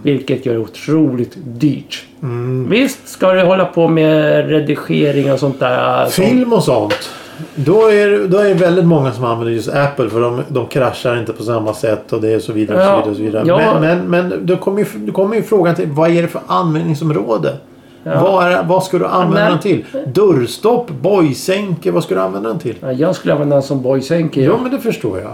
Vilket 0.04 0.45
gör 0.45 0.54
det 0.54 0.60
otroligt 0.60 1.34
dyrt. 1.36 2.04
Mm. 2.21 2.69
Visst 2.69 3.08
ska 3.08 3.32
du 3.34 3.41
hålla 3.41 3.65
på 3.65 3.88
med 3.88 4.49
redigering 4.49 5.32
och 5.32 5.39
sånt 5.39 5.60
där. 5.60 6.06
som- 6.06 6.23
Film 6.26 6.54
och 6.54 6.63
sånt. 6.63 7.10
Då 7.56 7.88
är, 7.91 8.28
då 8.28 8.38
är 8.38 8.48
det 8.50 8.54
väldigt 8.54 8.86
många 8.86 9.12
som 9.12 9.24
använder 9.26 9.54
just 9.54 9.69
Apple 9.69 10.10
för 10.10 10.22
de, 10.22 10.41
de 10.48 10.65
kraschar 10.67 11.19
inte 11.19 11.34
på 11.34 11.43
samma 11.43 11.74
sätt 11.74 12.13
och 12.13 12.22
det 12.22 12.34
är 12.34 12.39
så 12.39 12.54
vidare. 12.54 12.78
Och 12.78 12.84
så 12.84 12.89
Ja, 12.89 12.98
vidare, 12.98 13.15
så 13.15 13.22
vidare. 13.22 13.43
ja. 13.48 13.80
Men, 13.80 13.98
men, 14.10 14.30
men 14.30 14.46
då 14.46 14.58
kommer 14.58 14.80
ju, 14.80 14.86
då 14.96 15.12
kommer 15.12 15.36
ju 15.36 15.43
frågan 15.43 15.76
till 15.76 15.88
vad 15.91 16.10
är 16.12 16.22
det 16.22 16.28
för 16.28 16.41
användningsområde? 16.48 17.58
Ja. 18.04 18.22
Vad, 18.24 18.46
är, 18.48 18.63
vad 18.63 18.84
ska 18.84 18.98
du 18.98 19.06
använda 19.06 19.50
den 19.50 19.60
till? 19.60 19.86
Dörrstopp? 20.13 20.91
Bojsänke? 21.02 21.91
Vad 21.91 22.04
ska 22.04 22.15
du 22.15 22.22
använda 22.22 22.50
den 22.50 22.60
till? 22.60 22.76
Ja, 22.80 22.91
Jag 22.91 23.15
skulle 23.15 23.34
använda 23.34 23.56
den 23.56 23.63
som 23.63 23.82
boysänke. 23.82 24.41
Ja, 24.41 24.52
Ja. 24.52 24.58
men 24.63 24.72
det 24.72 24.80
förstår 24.80 25.19
jag. 25.19 25.32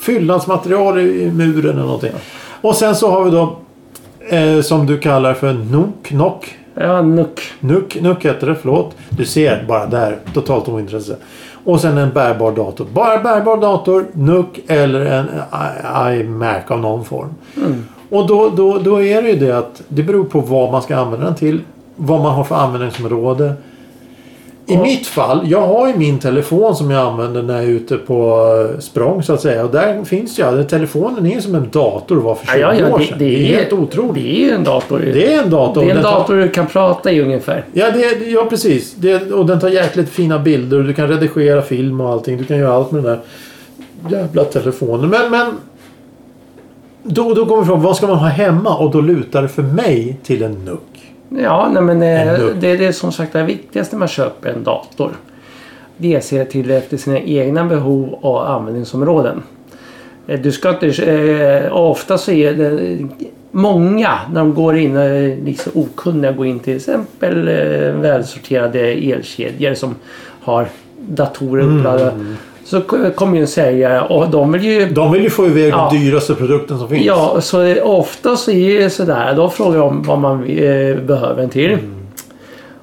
Fyllnadsmaterial 0.00 0.98
i 0.98 1.22
i 1.22 1.30
muren 1.30 1.70
eller 1.72 1.82
någonting. 1.82 2.12
Och 2.60 2.74
sen 2.74 2.94
så 2.94 3.10
har 3.10 3.24
vi 3.24 3.30
då 3.30 3.56
eh, 4.28 4.60
som 4.60 4.86
du 4.86 4.98
kallar 4.98 5.34
för 5.34 5.52
NOK. 5.52 6.10
NOK. 6.10 6.54
Ja, 6.80 7.02
nuck. 7.02 7.40
NUK, 7.60 8.00
NUK 8.00 8.24
heter 8.24 8.46
det, 8.46 8.54
förlåt. 8.54 8.96
Du 9.08 9.24
ser 9.24 9.64
bara 9.68 9.86
där, 9.86 10.18
totalt 10.34 10.68
ointresse. 10.68 11.16
Och 11.64 11.80
sen 11.80 11.98
en 11.98 12.12
bärbar 12.12 12.52
dator. 12.52 12.86
Bara 12.92 13.18
bärbar 13.22 13.56
dator, 13.56 14.06
NUK 14.12 14.60
eller 14.66 15.00
en 15.00 15.26
iMac 16.20 16.62
av 16.68 16.78
någon 16.80 17.04
form. 17.04 17.34
Och 18.10 18.26
då, 18.26 18.48
då, 18.48 18.78
då 18.78 19.02
är 19.02 19.22
det 19.22 19.28
ju 19.28 19.38
det 19.38 19.58
att 19.58 19.82
det 19.88 20.02
beror 20.02 20.24
på 20.24 20.40
vad 20.40 20.72
man 20.72 20.82
ska 20.82 20.96
använda 20.96 21.26
den 21.26 21.34
till. 21.34 21.60
Vad 21.96 22.20
man 22.20 22.34
har 22.34 22.44
för 22.44 22.54
användningsområde. 22.54 23.54
I 24.68 24.76
mitt 24.76 25.06
fall, 25.06 25.40
jag 25.50 25.60
har 25.66 25.88
ju 25.88 25.96
min 25.96 26.18
telefon 26.18 26.76
som 26.76 26.90
jag 26.90 27.06
använder 27.06 27.42
när 27.42 27.54
jag 27.54 27.64
är 27.64 27.68
ute 27.68 27.96
på 27.96 28.46
eh, 28.74 28.78
språng 28.80 29.22
så 29.22 29.32
att 29.32 29.40
säga. 29.40 29.64
Och 29.64 29.70
där 29.70 30.04
finns 30.04 30.38
ju, 30.38 30.64
telefonen 30.64 31.26
är 31.26 31.40
som 31.40 31.54
en 31.54 31.68
dator 31.72 32.16
var 32.16 32.34
för 32.34 32.46
20 32.46 32.58
Ja, 32.60 32.74
ja, 32.74 32.94
år 32.94 32.98
det, 32.98 33.04
sedan. 33.04 33.18
det, 33.18 33.24
är 33.52 33.56
helt 33.56 33.72
otroligt. 33.72 34.14
Det 34.14 34.36
är 34.36 34.44
ju 34.44 34.50
en 34.50 34.64
dator. 34.64 34.98
Det 34.98 35.34
är 35.34 35.42
en 35.42 35.50
dator. 35.50 35.80
Det 35.80 35.86
är 35.86 35.90
en 35.90 35.96
Den 35.96 36.04
tar- 36.04 36.18
dator 36.18 36.36
du 36.36 36.48
kan 36.48 36.66
prata 36.66 37.12
i 37.12 37.20
ungefär. 37.20 37.64
Ja, 37.72 37.90
det, 37.90 38.26
ja 38.30 38.46
precis. 38.50 38.94
Det, 38.94 39.32
och 39.32 39.46
den 39.46 39.60
tar 39.60 39.68
jäkligt 39.68 40.08
fina 40.08 40.38
bilder 40.38 40.78
du 40.82 40.94
kan 40.94 41.08
redigera 41.08 41.62
film 41.62 42.00
och 42.00 42.08
allting. 42.12 42.36
Du 42.36 42.44
kan 42.44 42.58
göra 42.58 42.74
allt 42.74 42.90
med 42.92 43.04
den 43.04 43.18
där 44.08 44.18
jävla 44.18 44.44
telefonen. 44.44 45.10
Men, 45.10 45.30
men 45.30 45.52
då, 47.02 47.34
då 47.34 47.46
kommer 47.46 47.62
vi 47.62 47.66
från 47.66 47.82
vad 47.82 47.96
ska 47.96 48.06
man 48.06 48.16
ha 48.18 48.28
hemma? 48.28 48.76
Och 48.76 48.90
då 48.90 49.00
lutar 49.00 49.42
det 49.42 49.48
för 49.48 49.62
mig 49.62 50.16
till 50.22 50.42
en 50.42 50.52
NUC. 50.52 50.78
Ja, 51.28 51.68
nej, 51.72 51.82
men 51.82 52.02
En 52.02 52.28
eh, 52.28 52.38
nuck. 52.38 52.54
det 52.60 52.70
är 52.70 52.78
det 52.78 52.92
som 52.92 53.12
sagt 53.12 53.32
det 53.32 53.42
viktigaste 53.42 53.96
när 53.96 53.98
man 53.98 54.08
köper 54.08 54.48
en 54.50 54.64
dator. 54.64 55.10
Det 55.96 56.14
är 56.14 56.18
att 56.18 56.24
se 56.24 56.44
till 56.44 56.70
efter 56.70 56.96
sina 56.96 57.20
egna 57.20 57.64
behov 57.64 58.12
och 58.12 58.50
användningsområden. 58.50 59.42
Eh, 60.26 60.40
Du 60.40 60.52
ska 60.52 60.70
inte... 60.70 60.86
Eh, 61.12 61.76
ofta 61.76 62.18
så 62.18 62.30
är 62.32 62.52
det 62.52 62.98
många 63.50 64.18
när 64.32 64.40
de 64.40 64.54
går 64.54 64.76
in, 64.76 64.94
liksom 65.44 65.72
okunniga, 65.74 66.32
går 66.32 66.46
in 66.46 66.58
till 66.58 66.76
exempel 66.76 67.48
eh, 67.48 68.00
välsorterade 68.00 68.80
elkedjor 68.80 69.74
som 69.74 69.94
har 70.42 70.66
datorer 71.00 71.62
uppladdade. 71.62 72.12
Så 72.66 72.80
kommer 73.14 73.34
ju 73.36 73.40
en 73.40 73.46
säljare 73.48 74.00
och 74.00 74.30
de 74.30 74.52
vill 74.52 74.64
ju 74.64 74.88
De 74.90 75.12
vill 75.12 75.22
ju 75.22 75.30
få 75.30 75.46
iväg 75.46 75.72
Ja. 75.72 75.88
den 75.92 76.00
dyraste 76.00 76.34
produkten 76.34 76.78
som 76.78 76.88
finns. 76.88 77.04
Ja, 77.06 77.40
så 77.40 77.82
ofta 77.82 78.36
så 78.36 78.50
är 78.50 78.80
det 78.80 78.90
sådär. 78.90 79.34
Då 79.36 79.48
frågar 79.50 79.78
de 79.78 80.02
vad 80.02 80.18
man 80.18 80.40
eh, 80.44 80.96
behöver 80.96 81.34
den 81.40 81.50
till. 81.50 81.72
Mm. 81.72 81.92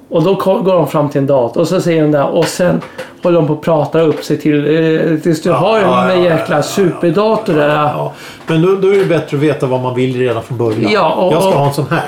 Och 0.08 0.22
då 0.22 0.34
går 0.34 0.72
de 0.74 0.88
fram 0.88 1.08
till 1.08 1.18
en 1.20 1.26
dator 1.26 1.60
och 1.60 1.68
så 1.68 1.80
säger 1.80 2.02
de 2.02 2.10
där 2.12 2.26
och 2.28 2.44
sen 2.44 2.80
håller 3.22 3.36
de 3.38 3.46
på 3.46 3.52
att 3.52 3.60
prata 3.62 4.00
upp 4.00 4.24
sig 4.24 4.38
till 4.38 4.58
eh, 4.58 5.18
tills 5.18 5.42
du 5.42 5.48
Ja, 5.48 5.56
har 5.56 5.78
en 5.78 5.84
ja, 5.84 6.08
ja, 6.12 6.14
ja, 6.14 6.22
jäkla 6.24 6.62
superdator 6.62 7.54
där. 7.54 8.10
Men 8.46 8.62
då, 8.62 8.74
då 8.76 8.88
är 8.94 8.98
det 8.98 9.04
bättre 9.04 9.36
att 9.36 9.42
veta 9.42 9.66
vad 9.66 9.80
man 9.80 9.94
vill 9.94 10.18
redan 10.18 10.42
från 10.42 10.58
början. 10.58 10.90
Ja, 10.92 11.12
och- 11.14 11.32
jag 11.32 11.42
ska 11.42 11.50
ha 11.52 11.66
en 11.68 11.74
sån 11.74 11.86
här. 11.90 12.02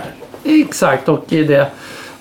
Exakt 0.45 1.09
och 1.09 1.25
det. 1.29 1.67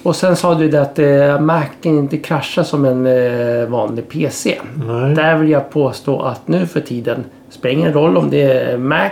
Och 0.06 0.16
sen 0.16 0.36
sa 0.36 0.56
du 0.56 0.70
det 0.70 0.82
att 0.82 1.00
eh, 1.00 1.40
Macen 1.40 1.98
inte 1.98 2.18
kraschar 2.18 2.64
som 2.64 2.86
en 2.86 3.08
eh, 3.08 3.68
vanlig 3.68 4.10
PC. 4.10 4.58
Nej. 4.88 5.16
Där 5.16 5.38
vill 5.38 5.50
jag 5.50 5.70
påstå 5.70 6.22
att 6.22 6.48
nu 6.48 6.68
för 6.68 6.82
tiden 6.82 7.24
spelar 7.50 7.74
ingen 7.74 7.94
roll 7.94 8.18
om 8.18 8.30
det 8.30 8.42
är 8.42 8.78
Mac 8.78 9.10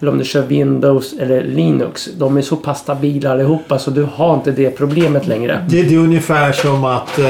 eller 0.00 0.12
om 0.12 0.18
du 0.18 0.24
kör 0.24 0.42
Windows 0.42 1.14
eller 1.20 1.42
Linux. 1.42 2.08
De 2.18 2.36
är 2.36 2.42
så 2.42 2.56
pass 2.56 2.80
stabila 2.80 3.30
allihopa 3.30 3.78
så 3.78 3.90
du 3.90 4.02
har 4.02 4.34
inte 4.34 4.50
det 4.50 4.70
problemet 4.70 5.26
längre. 5.26 5.66
Det, 5.68 5.82
det 5.82 5.94
är 5.94 5.98
ungefär 5.98 6.52
som 6.52 6.84
att 6.84 7.18
eh, 7.18 7.26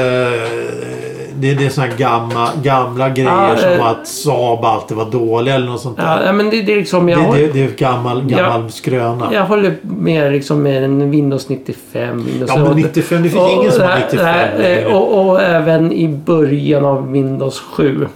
det, 1.37 1.53
det 1.53 1.65
är 1.65 1.69
såna 1.69 1.87
här 1.87 1.97
gamla, 1.97 2.49
gamla 2.63 3.09
grejer 3.09 3.29
Ja, 3.31 3.55
som 3.57 3.69
eh, 3.71 3.85
att 3.87 4.07
Saab 4.07 4.65
alltid 4.65 4.97
var 4.97 5.05
dålig 5.11 5.53
eller 5.53 5.65
något 5.67 5.81
sånt 5.81 5.97
där. 5.97 6.25
Ja, 6.25 6.31
men 6.31 6.49
det, 6.49 6.61
det 6.61 6.73
är 6.73 6.77
liksom... 6.77 7.09
Jag, 7.09 7.19
Det, 7.19 7.25
håller- 7.25 7.39
det, 7.41 7.47
det 7.53 7.63
är 7.63 7.69
gammal, 7.77 8.23
gammal 8.25 8.71
skröna. 8.71 9.29
jag 9.33 9.45
håller 9.45 9.73
med 9.81 10.31
liksom 10.31 10.63
med 10.63 10.83
en 10.83 11.11
Windows 11.11 11.49
95. 11.49 12.25
Windows 12.25 12.51
Ja, 12.55 12.63
men 12.63 12.75
95, 12.77 13.23
det 13.23 13.29
finns 13.29 13.43
Och- 13.43 13.49
ingen 13.51 13.71
som 13.71 13.81
har 13.81 13.89
nej, 13.89 14.03
95 14.11 14.25
nej, 14.35 14.75
längre. 14.75 14.93
och, 14.95 15.27
och 15.29 15.41
även 15.41 15.91
i 15.91 16.07
början 16.07 16.85
av 16.85 17.11
Windows 17.11 17.59
7. 17.59 18.07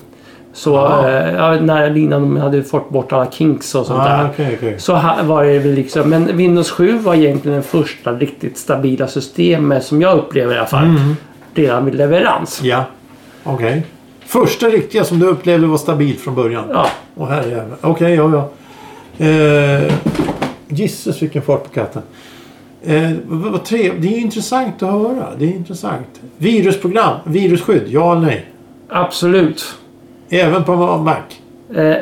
Så 0.53 0.69
Ja. 0.71 1.09
eh, 1.09 1.33
ja, 1.35 1.51
när 1.61 1.89
linan 1.89 2.37
hade 2.37 2.63
fått 2.63 2.89
bort 2.89 3.13
alla 3.13 3.31
kinks 3.31 3.75
och 3.75 3.85
sånt 3.85 3.99
Ah, 3.99 4.03
där. 4.17 4.29
okej, 4.33 4.55
okej. 4.57 4.75
Så 4.79 4.93
var 5.23 5.43
det 5.43 5.59
väl 5.59 5.73
liksom. 5.73 6.09
Men 6.09 6.37
Windows 6.37 6.71
7 6.71 6.97
var 6.97 7.15
egentligen 7.15 7.57
det 7.57 7.63
första 7.63 8.11
riktigt 8.13 8.57
stabila 8.57 9.07
systemet 9.07 9.83
som 9.83 10.01
jag 10.01 10.17
upplever 10.17 10.55
i 10.55 10.57
alla 10.57 10.67
fall. 10.67 10.83
Mm. 10.83 11.15
Redan 11.55 11.85
vid 11.85 11.95
leverans. 11.95 12.59
Ja, 12.63 12.83
okej. 13.43 13.83
Första 14.25 14.67
riktiga 14.67 15.03
som 15.03 15.19
du 15.19 15.25
upplevde 15.25 15.67
var 15.67 15.77
stabilt 15.77 16.19
från 16.19 16.35
början? 16.35 16.63
Ja. 16.69 16.87
Åh 17.15 17.29
herrejävlar. 17.29 17.77
Okej, 17.81 18.13
ja, 18.13 18.31
ja. 18.31 18.49
Eh, 19.25 19.93
Gisses 20.67 21.21
vilken 21.21 21.41
fart 21.41 21.63
på 21.63 21.69
katten. 21.69 22.01
Eh, 22.83 23.11
vad, 23.25 23.51
vad 23.51 23.63
trevligt. 23.63 24.01
Det 24.01 24.07
är 24.07 24.19
intressant 24.19 24.83
att 24.83 24.91
höra. 24.91 25.27
Det 25.39 25.45
är 25.45 25.49
intressant. 25.49 26.21
Virusprogram. 26.37 27.15
Virusskydd. 27.25 27.83
Ja 27.87 28.11
eller 28.11 28.21
nej? 28.21 28.45
Absolut. 28.89 29.75
Även 30.29 30.63
på 30.63 30.75
Mac? 30.97 31.15
Eh, 31.75 31.95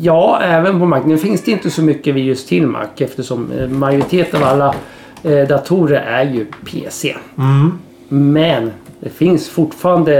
ja, 0.00 0.40
även 0.42 0.80
på 0.80 0.86
Mac. 0.86 1.00
Nu 1.06 1.18
finns 1.18 1.42
det 1.42 1.50
inte 1.50 1.70
så 1.70 1.82
mycket 1.82 2.14
virus 2.14 2.46
till 2.46 2.66
Mac 2.66 2.86
eftersom 2.98 3.52
eh, 3.52 3.68
majoriteten 3.68 4.42
av 4.42 4.48
alla 4.48 4.74
eh, 5.22 5.48
datorer 5.48 6.00
är 6.00 6.24
ju 6.24 6.44
PC. 6.44 7.16
Mm. 7.38 7.78
Men 8.08 8.70
det 9.02 9.10
finns 9.10 9.48
fortfarande 9.48 10.14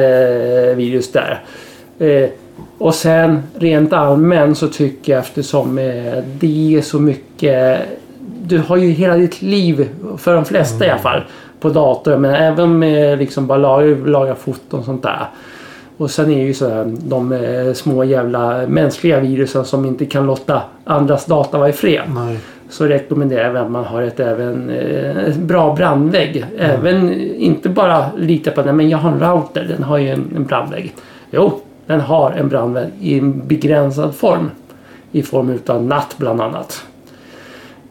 eh, 0.71 0.77
virus 0.77 1.13
där. 1.13 1.43
Eh, 1.99 2.29
och 2.79 2.95
sen 2.95 3.43
rent 3.55 3.93
allmänt 3.93 4.59
så 4.59 4.69
tycker 4.69 5.13
jag 5.13 5.21
eftersom 5.21 5.79
eh, 5.79 6.25
det 6.39 6.77
är 6.77 6.83
så 6.83 7.01
mycket... 7.01 7.81
Du 8.45 8.59
har 8.59 8.77
ju 8.77 8.91
hela 8.91 9.17
ditt 9.17 9.43
liv, 9.43 9.89
för 10.19 10.35
de 10.35 10.45
flesta 10.45 10.87
i 10.87 10.91
alla 10.91 11.01
fall, 11.01 11.23
på 11.61 11.69
dator. 11.69 12.17
Men 12.17 12.35
även 12.35 12.79
med 12.79 13.19
liksom 13.19 13.47
bara 13.47 13.59
laga, 13.59 13.97
laga 14.07 14.35
foton 14.35 14.81
och 14.81 14.87
sånt 14.87 15.03
där. 15.03 15.29
Och 15.97 16.11
sen 16.11 16.31
är 16.31 16.43
ju 16.43 16.55
så 16.55 16.69
här, 16.69 16.97
de 16.99 17.73
små 17.77 18.05
jävla 18.05 18.67
mänskliga 18.67 19.21
virusen 19.21 19.65
som 19.65 19.85
inte 19.85 20.07
kan 20.07 20.27
låta 20.27 20.63
andras 20.85 21.27
data 21.27 21.59
vara 21.59 21.69
i 21.69 21.73
fred 21.73 22.03
Nej. 22.15 22.39
Så 22.73 22.87
rekommenderar 22.87 23.55
jag 23.55 23.57
att 23.57 23.71
man 23.71 23.85
har 23.85 24.03
ett 24.03 24.21
även 24.21 24.71
eh, 24.71 25.17
ett 25.17 25.37
bra 25.37 25.75
brandvägg. 25.75 26.45
Även 26.59 27.13
inte 27.35 27.69
bara 27.69 28.07
lita 28.19 28.51
på 28.51 28.63
den, 28.63 28.77
men 28.77 28.89
jag 28.89 28.99
har 28.99 29.11
en 29.11 29.21
router, 29.21 29.65
den 29.65 29.83
har 29.83 29.99
ju 29.99 30.09
en, 30.09 30.33
en 30.37 30.45
brandvägg. 30.45 30.95
Jo, 31.31 31.61
den 31.87 32.01
har 32.01 32.31
en 32.31 32.49
brandvägg 32.49 32.91
i 33.01 33.19
en 33.19 33.47
begränsad 33.47 34.15
form. 34.15 34.51
I 35.13 35.23
form 35.23 35.51
utav 35.51 35.85
natt 35.85 36.15
bland 36.19 36.41
annat. 36.41 36.85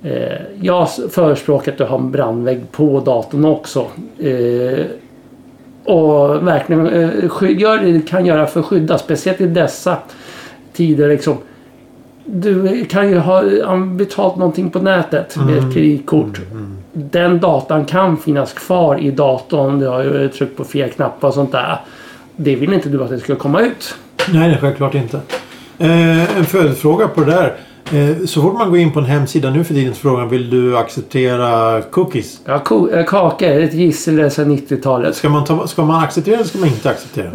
Eh, 0.04 0.42
jag 0.62 0.90
förespråkar 1.10 1.72
att 1.72 1.78
du 1.78 1.84
har 1.84 1.98
en 1.98 2.12
brandvägg 2.12 2.72
på 2.72 3.00
datorn 3.00 3.46
också. 3.46 3.86
Eh, 4.20 4.86
och 5.84 6.48
verkligen 6.48 6.88
eh, 6.88 7.60
gör 7.60 7.78
det 7.78 7.92
du 7.92 8.02
kan 8.02 8.26
göra 8.26 8.48
för 8.48 8.60
att 8.60 8.66
skydda, 8.66 8.98
speciellt 8.98 9.42
i 9.42 9.48
dessa 9.48 9.98
tider. 10.74 11.10
Liksom. 11.10 11.38
Du 12.34 12.86
kan 12.86 13.10
ju 13.10 13.18
ha 13.18 13.42
betalt 13.78 14.36
någonting 14.36 14.70
på 14.70 14.80
nätet 14.80 15.36
med 15.36 15.58
ett 15.58 15.74
kreditkort. 15.74 16.42
Den 16.94 17.40
datan 17.40 17.86
kan 17.86 18.18
finnas 18.18 18.54
kvar 18.54 19.00
i 19.00 19.12
datorn. 19.12 19.80
Du 19.80 19.88
har 19.88 20.04
ju 20.04 20.30
tryckt 20.30 20.58
på 20.58 20.64
fel 20.64 20.90
knappar 20.90 21.28
och 21.28 21.34
sånt 21.34 21.52
där. 21.52 21.80
Det 22.36 22.56
vill 22.56 22.74
inte 22.74 22.90
du 22.90 23.04
att 23.04 23.10
det 23.10 23.20
ska 23.20 23.36
komma 23.36 23.62
ut. 23.62 23.96
Nej, 24.34 24.48
nej, 24.48 24.58
självklart 24.62 24.96
inte. 24.96 25.20
Eh, 25.78 26.38
en 26.38 26.46
följdfråga 26.46 27.08
på 27.08 27.22
det 27.22 27.32
där. 27.32 27.56
Eh, 27.94 28.26
så 28.26 28.42
fort 28.42 28.54
man 28.54 28.70
går 28.70 28.80
in 28.80 28.92
på 28.92 29.00
en 29.00 29.06
hemsida 29.06 29.50
nu 29.50 29.64
för 29.64 29.74
tiden 29.74 29.94
så 29.94 30.00
frågan 30.00 30.30
vill 30.30 30.50
du 30.50 30.78
acceptera 30.78 31.82
cookies? 31.82 32.40
Ja, 32.46 32.60
ko- 32.60 32.90
äh, 32.90 33.06
kaka 33.06 33.54
är 33.54 33.60
ett 33.60 33.74
gissel 33.74 34.32
sedan 34.32 34.52
90-talet. 34.58 35.16
Ska 35.16 35.30
man, 35.30 35.44
ta, 35.44 35.68
ska 35.68 35.86
man 35.86 36.04
acceptera 36.04 36.36
eller 36.36 36.46
ska 36.46 36.60
man 36.60 36.68
inte 36.68 36.90
acceptera? 36.90 37.28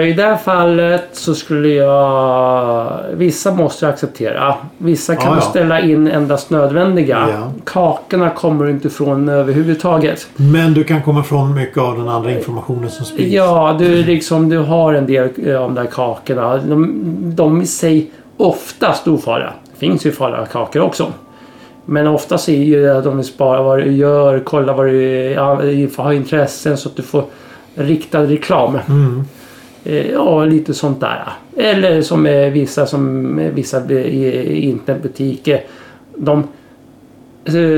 Eh, 0.00 0.08
I 0.08 0.12
det 0.12 0.22
här 0.22 0.36
fallet 0.36 1.08
så 1.12 1.34
skulle 1.34 1.68
jag... 1.68 3.00
Vissa 3.14 3.54
måste 3.54 3.84
jag 3.84 3.92
acceptera. 3.92 4.54
Vissa 4.78 5.16
kan 5.16 5.32
du 5.32 5.38
ja. 5.38 5.42
ställa 5.42 5.80
in 5.80 6.06
endast 6.08 6.50
nödvändiga. 6.50 7.28
Ja. 7.32 7.52
Kakorna 7.64 8.30
kommer 8.30 8.64
du 8.64 8.70
inte 8.70 8.88
ifrån 8.88 9.28
överhuvudtaget. 9.28 10.28
Men 10.36 10.74
du 10.74 10.84
kan 10.84 11.02
komma 11.02 11.20
ifrån 11.20 11.54
mycket 11.54 11.78
av 11.78 11.98
den 11.98 12.08
andra 12.08 12.32
informationen 12.32 12.90
som 12.90 13.04
sprids. 13.04 13.32
Ja, 13.34 13.76
du, 13.78 14.02
liksom, 14.04 14.48
du 14.48 14.58
har 14.58 14.94
en 14.94 15.06
del 15.06 15.28
eh, 15.46 15.62
av 15.62 15.74
de 15.74 15.74
där 15.74 15.86
kakorna. 15.90 16.56
De, 16.56 17.12
de 17.34 17.62
i 17.62 17.66
sig 17.66 18.10
oftast 18.36 19.08
ofarliga. 19.08 19.52
Finns 19.80 20.06
ju 20.06 20.12
farliga 20.12 20.46
kakor 20.46 20.82
också. 20.82 21.12
Men 21.84 22.06
oftast 22.06 22.48
är 22.48 22.52
ju 22.52 22.82
det 22.82 22.98
att 22.98 23.04
de 23.04 23.16
vill 23.16 23.26
spara 23.26 23.62
vad 23.62 23.78
du 23.78 23.92
gör, 23.92 24.40
kolla 24.44 24.72
vad 24.72 24.86
du 24.86 25.88
har 25.96 26.12
intressen 26.12 26.76
så 26.76 26.88
att 26.88 26.96
du 26.96 27.02
får 27.02 27.24
riktad 27.74 28.22
reklam. 28.22 28.78
Mm. 28.88 29.24
Eh, 29.84 30.10
Ja, 30.10 30.44
lite 30.44 30.74
sånt 30.74 31.00
där. 31.00 31.24
Eller 31.56 32.02
som 32.02 32.26
eh, 32.26 32.50
vissa 32.50 32.86
som 32.86 33.38
eh, 33.38 33.52
vissa 33.52 33.94
internetbutiker. 34.44 35.62
De 36.16 36.48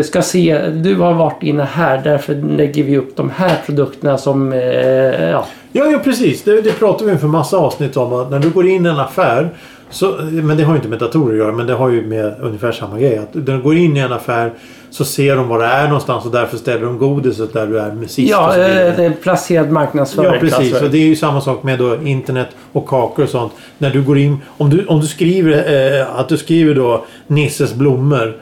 ska 0.05 0.23
se, 0.23 0.69
du 0.69 0.97
har 0.97 1.15
varit 1.15 1.43
inne 1.43 1.62
här, 1.62 2.01
därför 2.05 2.35
lägger 2.35 2.85
vi 2.85 2.97
upp 2.97 3.17
de 3.17 3.31
här 3.31 3.62
produkterna 3.67 4.19
som, 4.19 4.53
ja. 4.53 5.47
Ja, 5.73 5.87
ja 5.87 5.99
precis. 6.05 6.43
Det, 6.43 6.61
det 6.61 6.79
pratade 6.79 7.12
vi 7.12 7.19
för 7.19 7.27
massa 7.27 7.57
avsnitt 7.57 7.97
om. 7.97 8.12
Att 8.12 8.31
när 8.31 8.38
du 8.38 8.51
går 8.51 8.67
in 8.67 8.87
i 8.87 8.88
en 8.88 9.01
affär. 9.01 9.51
Så, 9.92 10.16
men 10.31 10.57
det 10.57 10.62
har 10.62 10.72
ju 10.72 10.76
inte 10.76 10.88
med 10.88 10.98
datorer 10.98 11.33
att 11.33 11.38
göra. 11.38 11.52
Men 11.52 11.66
det 11.66 11.72
har 11.72 11.88
ju 11.88 12.07
med 12.07 12.35
ungefär 12.40 12.72
samma 12.72 12.98
grej. 12.98 13.18
Att 13.18 13.28
du 13.33 13.62
går 13.62 13.76
in 13.76 13.96
i 13.96 14.00
en 14.00 14.12
affär 14.12 14.52
så 14.90 15.05
ser 15.05 15.37
de 15.37 15.48
var 15.48 15.59
det 15.59 15.64
är 15.64 15.87
någonstans 15.87 16.24
och 16.24 16.31
därför 16.31 16.57
ställer 16.57 16.87
de 16.87 16.98
godiset 16.98 17.52
där 17.52 17.66
du 17.66 17.78
är 17.78 17.92
med 17.92 18.11
sist. 18.11 18.35
och 18.35 18.40
Ja, 18.40 18.57
eh, 18.57 18.96
det 18.96 19.05
är 19.05 19.11
placerad 19.22 19.70
marknadsföring. 19.70 20.33
Ja 20.33 20.40
precis. 20.40 20.83
Och 20.83 20.90
det 20.90 20.98
är 20.98 21.07
ju 21.07 21.16
samma 21.16 21.40
sak 21.40 21.62
med 21.62 21.78
då 21.78 21.96
internet 22.05 22.48
och 22.72 22.88
kakor 22.88 23.24
och 23.24 23.31
sånt. 23.31 23.52
När 23.78 23.90
du 23.90 24.02
går 24.02 24.18
in. 24.18 24.38
Om 24.46 24.70
du, 24.70 24.87
om 24.87 25.00
du 25.00 25.07
skriver 25.07 25.52
eh, 26.00 26.18
att 26.18 26.28
du 26.28 26.38
skriver 26.38 26.74
då 26.74 27.05
Nisses 27.26 27.74
blommor. 27.74 28.37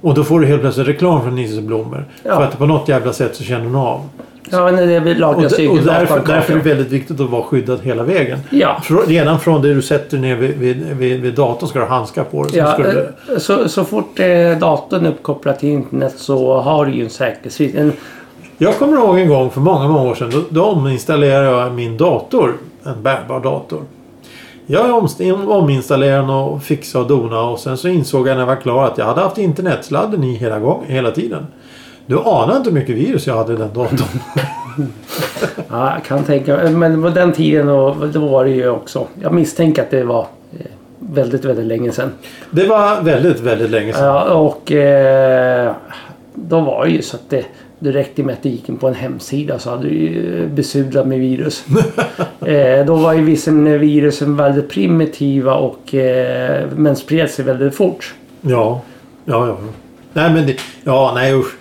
Och 0.00 0.14
då 0.14 0.24
får 0.24 0.40
du 0.40 0.46
helt 0.46 0.60
plötsligt 0.60 0.88
reklam 0.88 1.22
från 1.22 1.34
Nisses 1.34 1.60
blommor. 1.60 2.04
Ja. 2.22 2.36
För 2.36 2.44
att 2.44 2.58
på 2.58 2.66
något 2.66 2.88
jävla 2.88 3.12
sätt 3.12 3.36
så 3.36 3.44
känner 3.44 3.64
de 3.64 3.76
av. 3.76 4.08
Ja, 4.50 4.64
men 4.72 4.88
det 4.88 5.00
Och, 5.00 5.16
lagras 5.16 5.52
och 5.52 5.60
i 5.60 5.66
därför, 5.84 6.22
därför 6.26 6.52
är 6.52 6.56
det 6.56 6.68
väldigt 6.68 6.88
viktigt 6.92 7.20
att 7.20 7.30
vara 7.30 7.42
skyddad 7.42 7.80
hela 7.82 8.02
vägen. 8.02 8.38
Ja. 8.50 8.82
Redan 9.06 9.40
från 9.40 9.62
det 9.62 9.74
du 9.74 9.82
sätter 9.82 10.18
ner 10.18 10.36
vid, 10.36 10.58
vid, 10.58 10.76
vid, 10.96 11.20
vid 11.20 11.34
datorn 11.34 11.68
ska 11.68 11.78
du 11.78 11.84
ha 11.84 11.94
handskar 11.94 12.24
på 12.24 12.42
dig. 12.42 12.56
Ja, 12.56 12.76
du, 12.78 13.08
eh, 13.32 13.38
så, 13.38 13.68
så 13.68 13.84
fort 13.84 14.20
eh, 14.20 14.58
datorn 14.60 15.06
är 15.06 15.10
uppkopplad 15.10 15.58
till 15.58 15.68
internet 15.68 16.14
så 16.16 16.60
har 16.60 16.86
du 16.86 16.92
ju 16.92 17.04
en 17.04 17.10
säkerhetsrisk. 17.10 17.74
En, 17.74 17.92
Jag 18.58 18.74
kommer 18.78 18.96
ihåg 18.96 19.18
en 19.18 19.28
gång 19.28 19.50
för 19.50 19.60
många, 19.60 19.88
många 19.88 20.10
år 20.10 20.14
sedan. 20.14 20.30
Då, 20.30 20.40
då 20.50 20.64
ominstallerade 20.64 21.46
jag 21.46 21.72
min 21.74 21.96
dator. 21.96 22.56
En 22.84 23.02
bärbar 23.02 23.40
dator. 23.40 23.80
Jag 24.66 24.94
om- 24.94 25.48
ominstallerade 25.50 26.20
den 26.20 26.30
och 26.30 26.62
fixade 26.62 27.04
och 27.04 27.08
donade 27.10 27.42
och 27.52 27.58
sen 27.58 27.76
så 27.76 27.88
insåg 27.88 28.28
jag 28.28 28.34
när 28.34 28.40
jag 28.40 28.46
var 28.46 28.56
klar 28.56 28.84
att 28.84 28.98
jag 28.98 29.04
hade 29.04 29.20
haft 29.20 29.38
internetsladden 29.38 30.24
i 30.24 30.34
hela, 30.34 30.58
gång, 30.58 30.84
hela 30.86 31.10
tiden. 31.10 31.46
Du 32.10 32.18
anar 32.18 32.56
inte 32.56 32.70
hur 32.70 32.74
mycket 32.74 32.96
virus 32.96 33.26
jag 33.26 33.36
hade 33.36 33.56
den 33.56 33.68
datorn. 33.74 33.98
ja, 35.68 35.94
jag 35.94 36.04
kan 36.04 36.24
tänka 36.24 36.56
mig. 36.56 36.70
Men 36.70 37.02
på 37.02 37.08
den 37.08 37.32
tiden 37.32 37.66
då, 37.66 37.96
då 38.12 38.28
var 38.28 38.44
det 38.44 38.50
ju 38.50 38.68
också. 38.68 39.06
Jag 39.22 39.32
misstänker 39.32 39.82
att 39.82 39.90
det 39.90 40.04
var 40.04 40.26
eh, 40.58 40.66
väldigt, 40.98 41.44
väldigt 41.44 41.66
länge 41.66 41.92
sedan. 41.92 42.12
Det 42.50 42.66
var 42.66 43.02
väldigt, 43.02 43.40
väldigt 43.40 43.70
länge 43.70 43.92
sedan. 43.92 44.04
Ja, 44.04 44.34
och 44.34 44.72
eh, 44.72 45.72
då 46.34 46.60
var 46.60 46.84
det 46.84 46.90
ju 46.90 47.02
så 47.02 47.16
att 47.16 47.30
det, 47.30 47.44
det 47.78 47.90
räckte 47.90 48.22
med 48.22 48.32
att 48.32 48.42
du 48.42 48.48
gick 48.48 48.68
in 48.68 48.76
på 48.76 48.88
en 48.88 48.94
hemsida 48.94 49.58
så 49.58 49.70
hade 49.70 49.82
du 49.82 49.94
ju 49.94 50.46
besudlat 50.48 51.06
med 51.06 51.20
virus. 51.20 51.64
eh, 52.40 52.86
då 52.86 52.94
var 52.94 53.12
ju 53.12 53.24
vissa 53.24 53.50
virusen 53.50 54.36
väldigt 54.36 54.68
primitiva 54.68 55.54
och 55.54 55.94
eh, 55.94 56.66
men 56.76 56.96
spred 56.96 57.30
sig 57.30 57.44
väldigt 57.44 57.74
fort. 57.74 58.14
Ja, 58.40 58.80
ja, 59.24 59.46
ja. 59.46 59.56
Nej, 60.12 60.32
men 60.32 60.46
det, 60.46 60.56
ja, 60.84 61.12
nej 61.14 61.34
usch. 61.34 61.59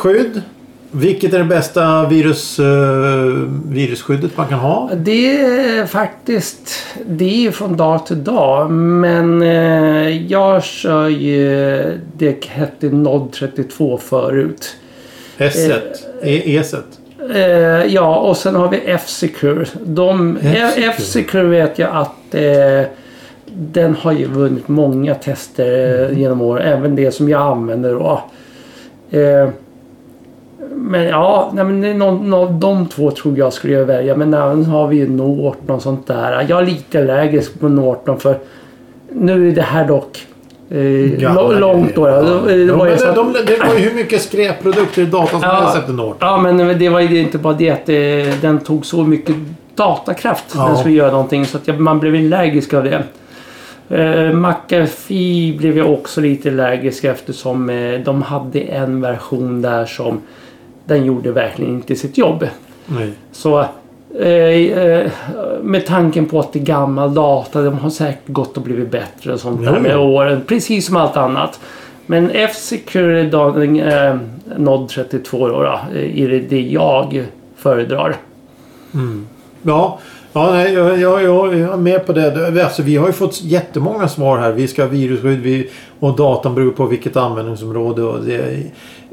Skydd. 0.00 0.42
Vilket 0.90 1.34
är 1.34 1.38
det 1.38 1.44
bästa 1.44 2.08
virus, 2.08 2.58
eh, 2.58 2.66
virusskyddet 3.68 4.36
man 4.36 4.46
kan 4.46 4.58
ha? 4.58 4.90
Det 4.96 5.40
är 5.40 5.86
faktiskt, 5.86 6.72
det 7.06 7.46
är 7.46 7.50
från 7.50 7.76
dag 7.76 8.06
till 8.06 8.24
dag. 8.24 8.70
Men 8.70 9.42
eh, 9.42 10.26
jag 10.32 10.64
kör 10.64 11.08
ju, 11.08 11.98
det 12.16 12.44
hette 12.44 12.86
Nod 12.86 13.32
32 13.32 13.98
förut. 13.98 14.76
S1. 15.38 15.72
E- 16.22 16.42
E1. 16.60 16.76
Eh, 17.34 17.94
ja, 17.94 18.16
och 18.16 18.36
sen 18.36 18.54
har 18.54 18.68
vi 18.68 18.80
F-Secure. 18.86 19.66
F-Secure. 20.76 21.44
Vet 21.44 21.78
jag 21.78 21.90
att 21.96 22.34
eh, 22.34 22.90
den 23.46 23.94
har 23.94 24.12
ju 24.12 24.26
vunnit 24.26 24.68
många 24.68 25.14
tester 25.14 26.08
eh, 26.10 26.18
genom 26.18 26.40
åren. 26.40 26.66
Även 26.78 26.96
det 26.96 27.12
som 27.12 27.28
jag 27.28 27.42
använder 27.42 27.94
då. 27.94 28.22
Eh, 29.18 29.48
men 30.74 31.02
ja, 31.04 31.50
nej, 31.54 31.64
men 31.64 31.80
det 31.80 31.94
någon, 31.94 32.30
någon, 32.30 32.60
de 32.60 32.86
två 32.88 33.10
tror 33.10 33.38
jag 33.38 33.52
skulle 33.52 33.72
jag 33.74 33.84
välja. 33.84 34.16
Men 34.16 34.34
även 34.34 34.64
har 34.64 34.86
vi 34.86 34.96
ju 34.96 35.08
Norton 35.08 35.76
och 35.76 35.82
sånt 35.82 36.06
där. 36.06 36.46
Jag 36.48 36.60
är 36.60 36.66
lite 36.66 36.98
allergisk 36.98 37.60
på 37.60 37.68
Norton 37.68 38.20
för 38.20 38.38
nu 39.12 39.48
är 39.48 39.52
det 39.52 39.62
här 39.62 39.88
dock 39.88 40.26
eh, 40.70 41.58
långt 41.60 41.94
då. 41.94 42.08
Ja. 42.08 42.22
Det, 42.46 42.56
Ja, 42.56 42.76
var 42.76 42.86
ju 42.86 42.96
det, 42.96 43.08
att- 43.08 43.14
de, 43.14 43.32
det 43.46 43.58
var 43.58 43.74
ju 43.74 43.80
hur 43.88 43.94
mycket 43.94 44.22
skräpprodukter 44.22 45.02
i 45.02 45.06
datorn 45.06 45.40
som 45.40 45.50
Ja. 45.50 45.60
helst 45.60 45.76
efter 45.76 45.92
Norton. 45.92 46.16
Ja, 46.20 46.36
men 46.38 46.78
det 46.78 46.88
var 46.88 47.00
ju 47.00 47.18
inte 47.20 47.38
bara 47.38 47.54
det 47.54 47.70
att 47.70 47.88
eh, 47.88 48.40
den 48.40 48.58
tog 48.58 48.86
så 48.86 49.02
mycket 49.02 49.36
datakraft 49.74 50.44
Ja. 50.54 50.66
den 50.66 50.76
skulle 50.76 50.94
göra 50.94 51.10
någonting 51.12 51.46
så 51.46 51.56
att 51.58 51.78
man 51.80 51.98
blev 52.00 52.14
allergisk 52.14 52.74
av 52.74 52.84
det. 52.84 53.02
Eh, 53.88 54.32
McAfee 54.36 55.54
blev 55.58 55.78
jag 55.78 55.92
också 55.92 56.20
lite 56.20 56.48
allergisk 56.48 57.04
eftersom 57.04 57.70
eh, 57.70 58.00
de 58.04 58.22
hade 58.22 58.60
en 58.60 59.00
version 59.00 59.62
där 59.62 59.84
som 59.86 60.20
den 60.90 61.04
gjorde 61.04 61.32
verkligen 61.32 61.74
inte 61.74 61.96
sitt 61.96 62.18
jobb. 62.18 62.46
Nej. 62.86 63.12
Så 63.32 63.58
eh, 64.20 64.28
eh, 64.28 65.10
med 65.62 65.86
tanken 65.86 66.26
på 66.26 66.40
att 66.40 66.52
det 66.52 66.58
är 66.58 66.64
gammal 66.64 67.14
data, 67.14 67.62
de 67.62 67.78
har 67.78 67.90
säkert 67.90 68.28
gått 68.28 68.56
och 68.56 68.62
blivit 68.62 68.90
bättre 68.90 69.32
och 69.32 69.40
sånt 69.40 69.60
Jo, 69.64 69.72
där 69.72 69.80
med 69.80 69.98
åren. 69.98 70.42
Precis 70.46 70.86
som 70.86 70.96
allt 70.96 71.16
annat. 71.16 71.60
Men 72.06 72.30
F-Secure 72.30 73.20
eh, 73.20 74.16
Nod 74.56 74.88
32 74.88 75.48
då, 75.48 75.62
då, 75.62 75.80
eh, 75.94 76.22
är 76.22 76.28
det 76.28 76.40
det 76.40 76.60
jag 76.60 77.26
föredrar. 77.56 78.16
Ja, 79.62 79.98
ja 80.32 80.50
nej, 80.52 80.72
jag, 80.72 80.98
jag, 80.98 81.22
jag 81.22 81.54
är 81.54 81.76
med 81.76 82.06
på 82.06 82.12
det. 82.12 82.64
Alltså, 82.64 82.82
vi 82.82 82.96
har 82.96 83.06
ju 83.06 83.12
fått 83.12 83.42
jättemånga 83.42 84.08
svar 84.08 84.38
här. 84.38 84.52
Vi 84.52 84.68
ska 84.68 84.82
ha 84.82 84.88
virusskydd 84.88 85.40
vi, 85.40 85.70
och 86.00 86.16
datan 86.16 86.54
beror 86.54 86.70
på 86.70 86.86
vilket 86.86 87.16
användningsområde. 87.16 88.02
Och 88.02 88.24
det 88.24 88.34
är 88.34 88.70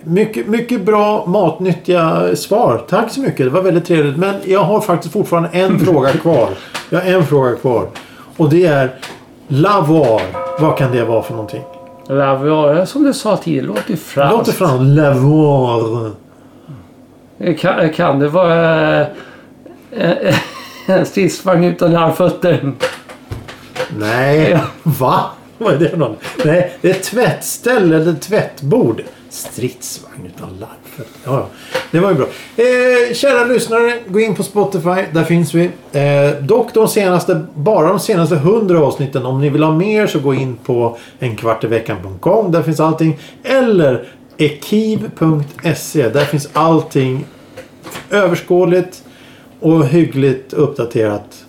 mycket, 0.08 0.48
mycket 0.48 0.86
bra 0.86 1.26
matnyttiga 1.26 2.36
svar. 2.36 2.82
Tack 2.89 3.12
så 3.12 3.20
mycket. 3.22 3.46
Det 3.46 3.50
var 3.50 3.62
väldigt 3.62 3.86
trevligt. 3.86 4.17
Men 4.17 4.36
jag 4.46 4.63
har 4.63 4.82
faktiskt 4.82 5.13
fortfarande 5.13 5.50
en 5.50 5.80
fråga 5.86 6.12
kvar. 6.12 6.50
Jag 6.89 7.00
har 7.00 7.12
en 7.12 7.26
fråga 7.26 7.56
kvar. 7.56 7.88
Och 8.38 8.50
det 8.50 8.65
är 8.65 8.96
Lavoir. 9.48 10.22
Vad 10.60 10.78
kan 10.78 10.91
det 10.91 11.06
vara 11.06 11.24
för 11.24 11.34
någonting? 11.34 11.63
Lavoir, 12.08 12.86
som 12.86 13.04
du 13.04 13.13
sa 13.13 13.38
tidigare, 13.38 13.65
låter 13.65 13.96
franskt. 13.96 14.38
låter 14.38 14.52
fram 14.52 14.82
Lavoir. 14.82 16.12
Kan, 17.60 17.89
kan 17.93 18.20
det 18.20 18.28
vara 18.28 19.00
eh, 19.91 20.36
en 20.88 21.06
stridsvagn 21.06 21.63
utan 21.63 21.91
larmfötter? 21.91 22.74
Nej, 24.00 24.60
va? 24.84 25.26
Vad 25.58 25.74
är 25.74 25.78
det 25.78 25.89
för 25.89 25.98
något? 25.98 26.17
Nej, 26.46 26.78
det 26.82 26.89
är 26.89 26.93
ett 26.93 27.04
tvättställe 27.04 27.96
eller 27.96 28.13
tvättbord. 28.13 29.02
Stridsvagn 29.30 30.26
utan 30.36 30.50
larv. 30.60 30.70
Ja, 30.98 31.06
ja. 31.24 31.48
Det 31.92 32.00
var 32.00 32.10
ju 32.10 32.16
bra. 32.16 32.28
Eh, 32.56 33.13
kära 33.13 33.46
lyssnare, 33.46 34.00
gå 34.08 34.20
in 34.20 34.36
på 34.36 34.44
Spotify. 34.44 35.04
Där 35.13 35.24
finns 35.24 35.54
vi. 35.54 35.70
Eh, 35.92 36.42
dock 36.42 36.74
de 36.74 36.88
senaste, 36.88 37.46
bara 37.54 37.88
de 37.88 38.00
senaste 38.00 38.36
100 38.36 38.80
avsnitten. 38.80 39.26
Om 39.26 39.42
ni 39.42 39.50
vill 39.50 39.63
ha 39.63 39.72
mer 39.72 40.08
så 40.08 40.20
gå 40.20 40.34
in 40.34 40.56
på 40.56 40.98
enkvartiveckan.com. 41.20 42.52
Där 42.52 42.63
finns 42.63 42.80
allting. 42.80 43.20
Eller 43.44 44.08
ekiv.se. 44.38 46.10
Där 46.10 46.26
finns 46.26 46.50
allting 46.54 47.26
överskådligt 48.10 49.04
och 49.60 49.86
hyggligt 49.86 50.54
uppdaterat. 50.54 51.46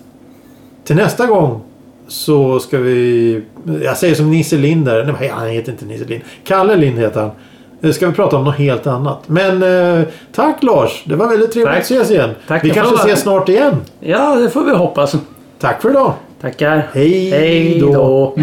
Till 0.83 0.95
nästa 0.95 1.27
gång 1.27 1.61
så 2.07 2.59
ska 2.59 2.77
vi... 2.77 3.41
Jag 3.83 3.97
säger 3.97 4.15
som 4.15 4.31
Nisse 4.31 4.57
Lind 4.57 4.85
där. 4.85 5.15
Nej, 5.19 5.29
han 5.29 5.47
heter 5.47 5.71
inte 5.71 5.85
Nisse 5.85 6.05
Lind. 6.05 6.21
Kalle 6.43 6.75
Lind 6.75 6.99
heter 6.99 7.21
han. 7.21 7.31
Nu 7.79 7.93
ska 7.93 8.07
vi 8.07 8.13
prata 8.13 8.37
om 8.37 8.43
något 8.43 8.55
helt 8.55 8.87
annat. 8.87 9.23
Men 9.27 9.63
eh, 9.63 10.07
tack 10.31 10.63
Lars. 10.63 11.03
Det 11.05 11.15
var 11.15 11.27
väldigt 11.27 11.51
trevligt 11.51 11.73
Tack. 11.73 11.79
att 11.79 11.85
ses 11.85 12.11
igen. 12.11 12.29
Tack 12.47 12.63
vi 12.63 12.69
kanske 12.69 12.95
ses 12.95 13.19
snart 13.21 13.49
igen. 13.49 13.75
Ja, 13.99 14.35
det 14.35 14.49
får 14.49 14.63
vi 14.63 14.71
hoppas. 14.71 15.15
Tack 15.59 15.81
för 15.81 15.89
idag. 15.89 16.13
Tackar. 16.41 16.87
Hej 16.93 17.79
då. 17.79 18.35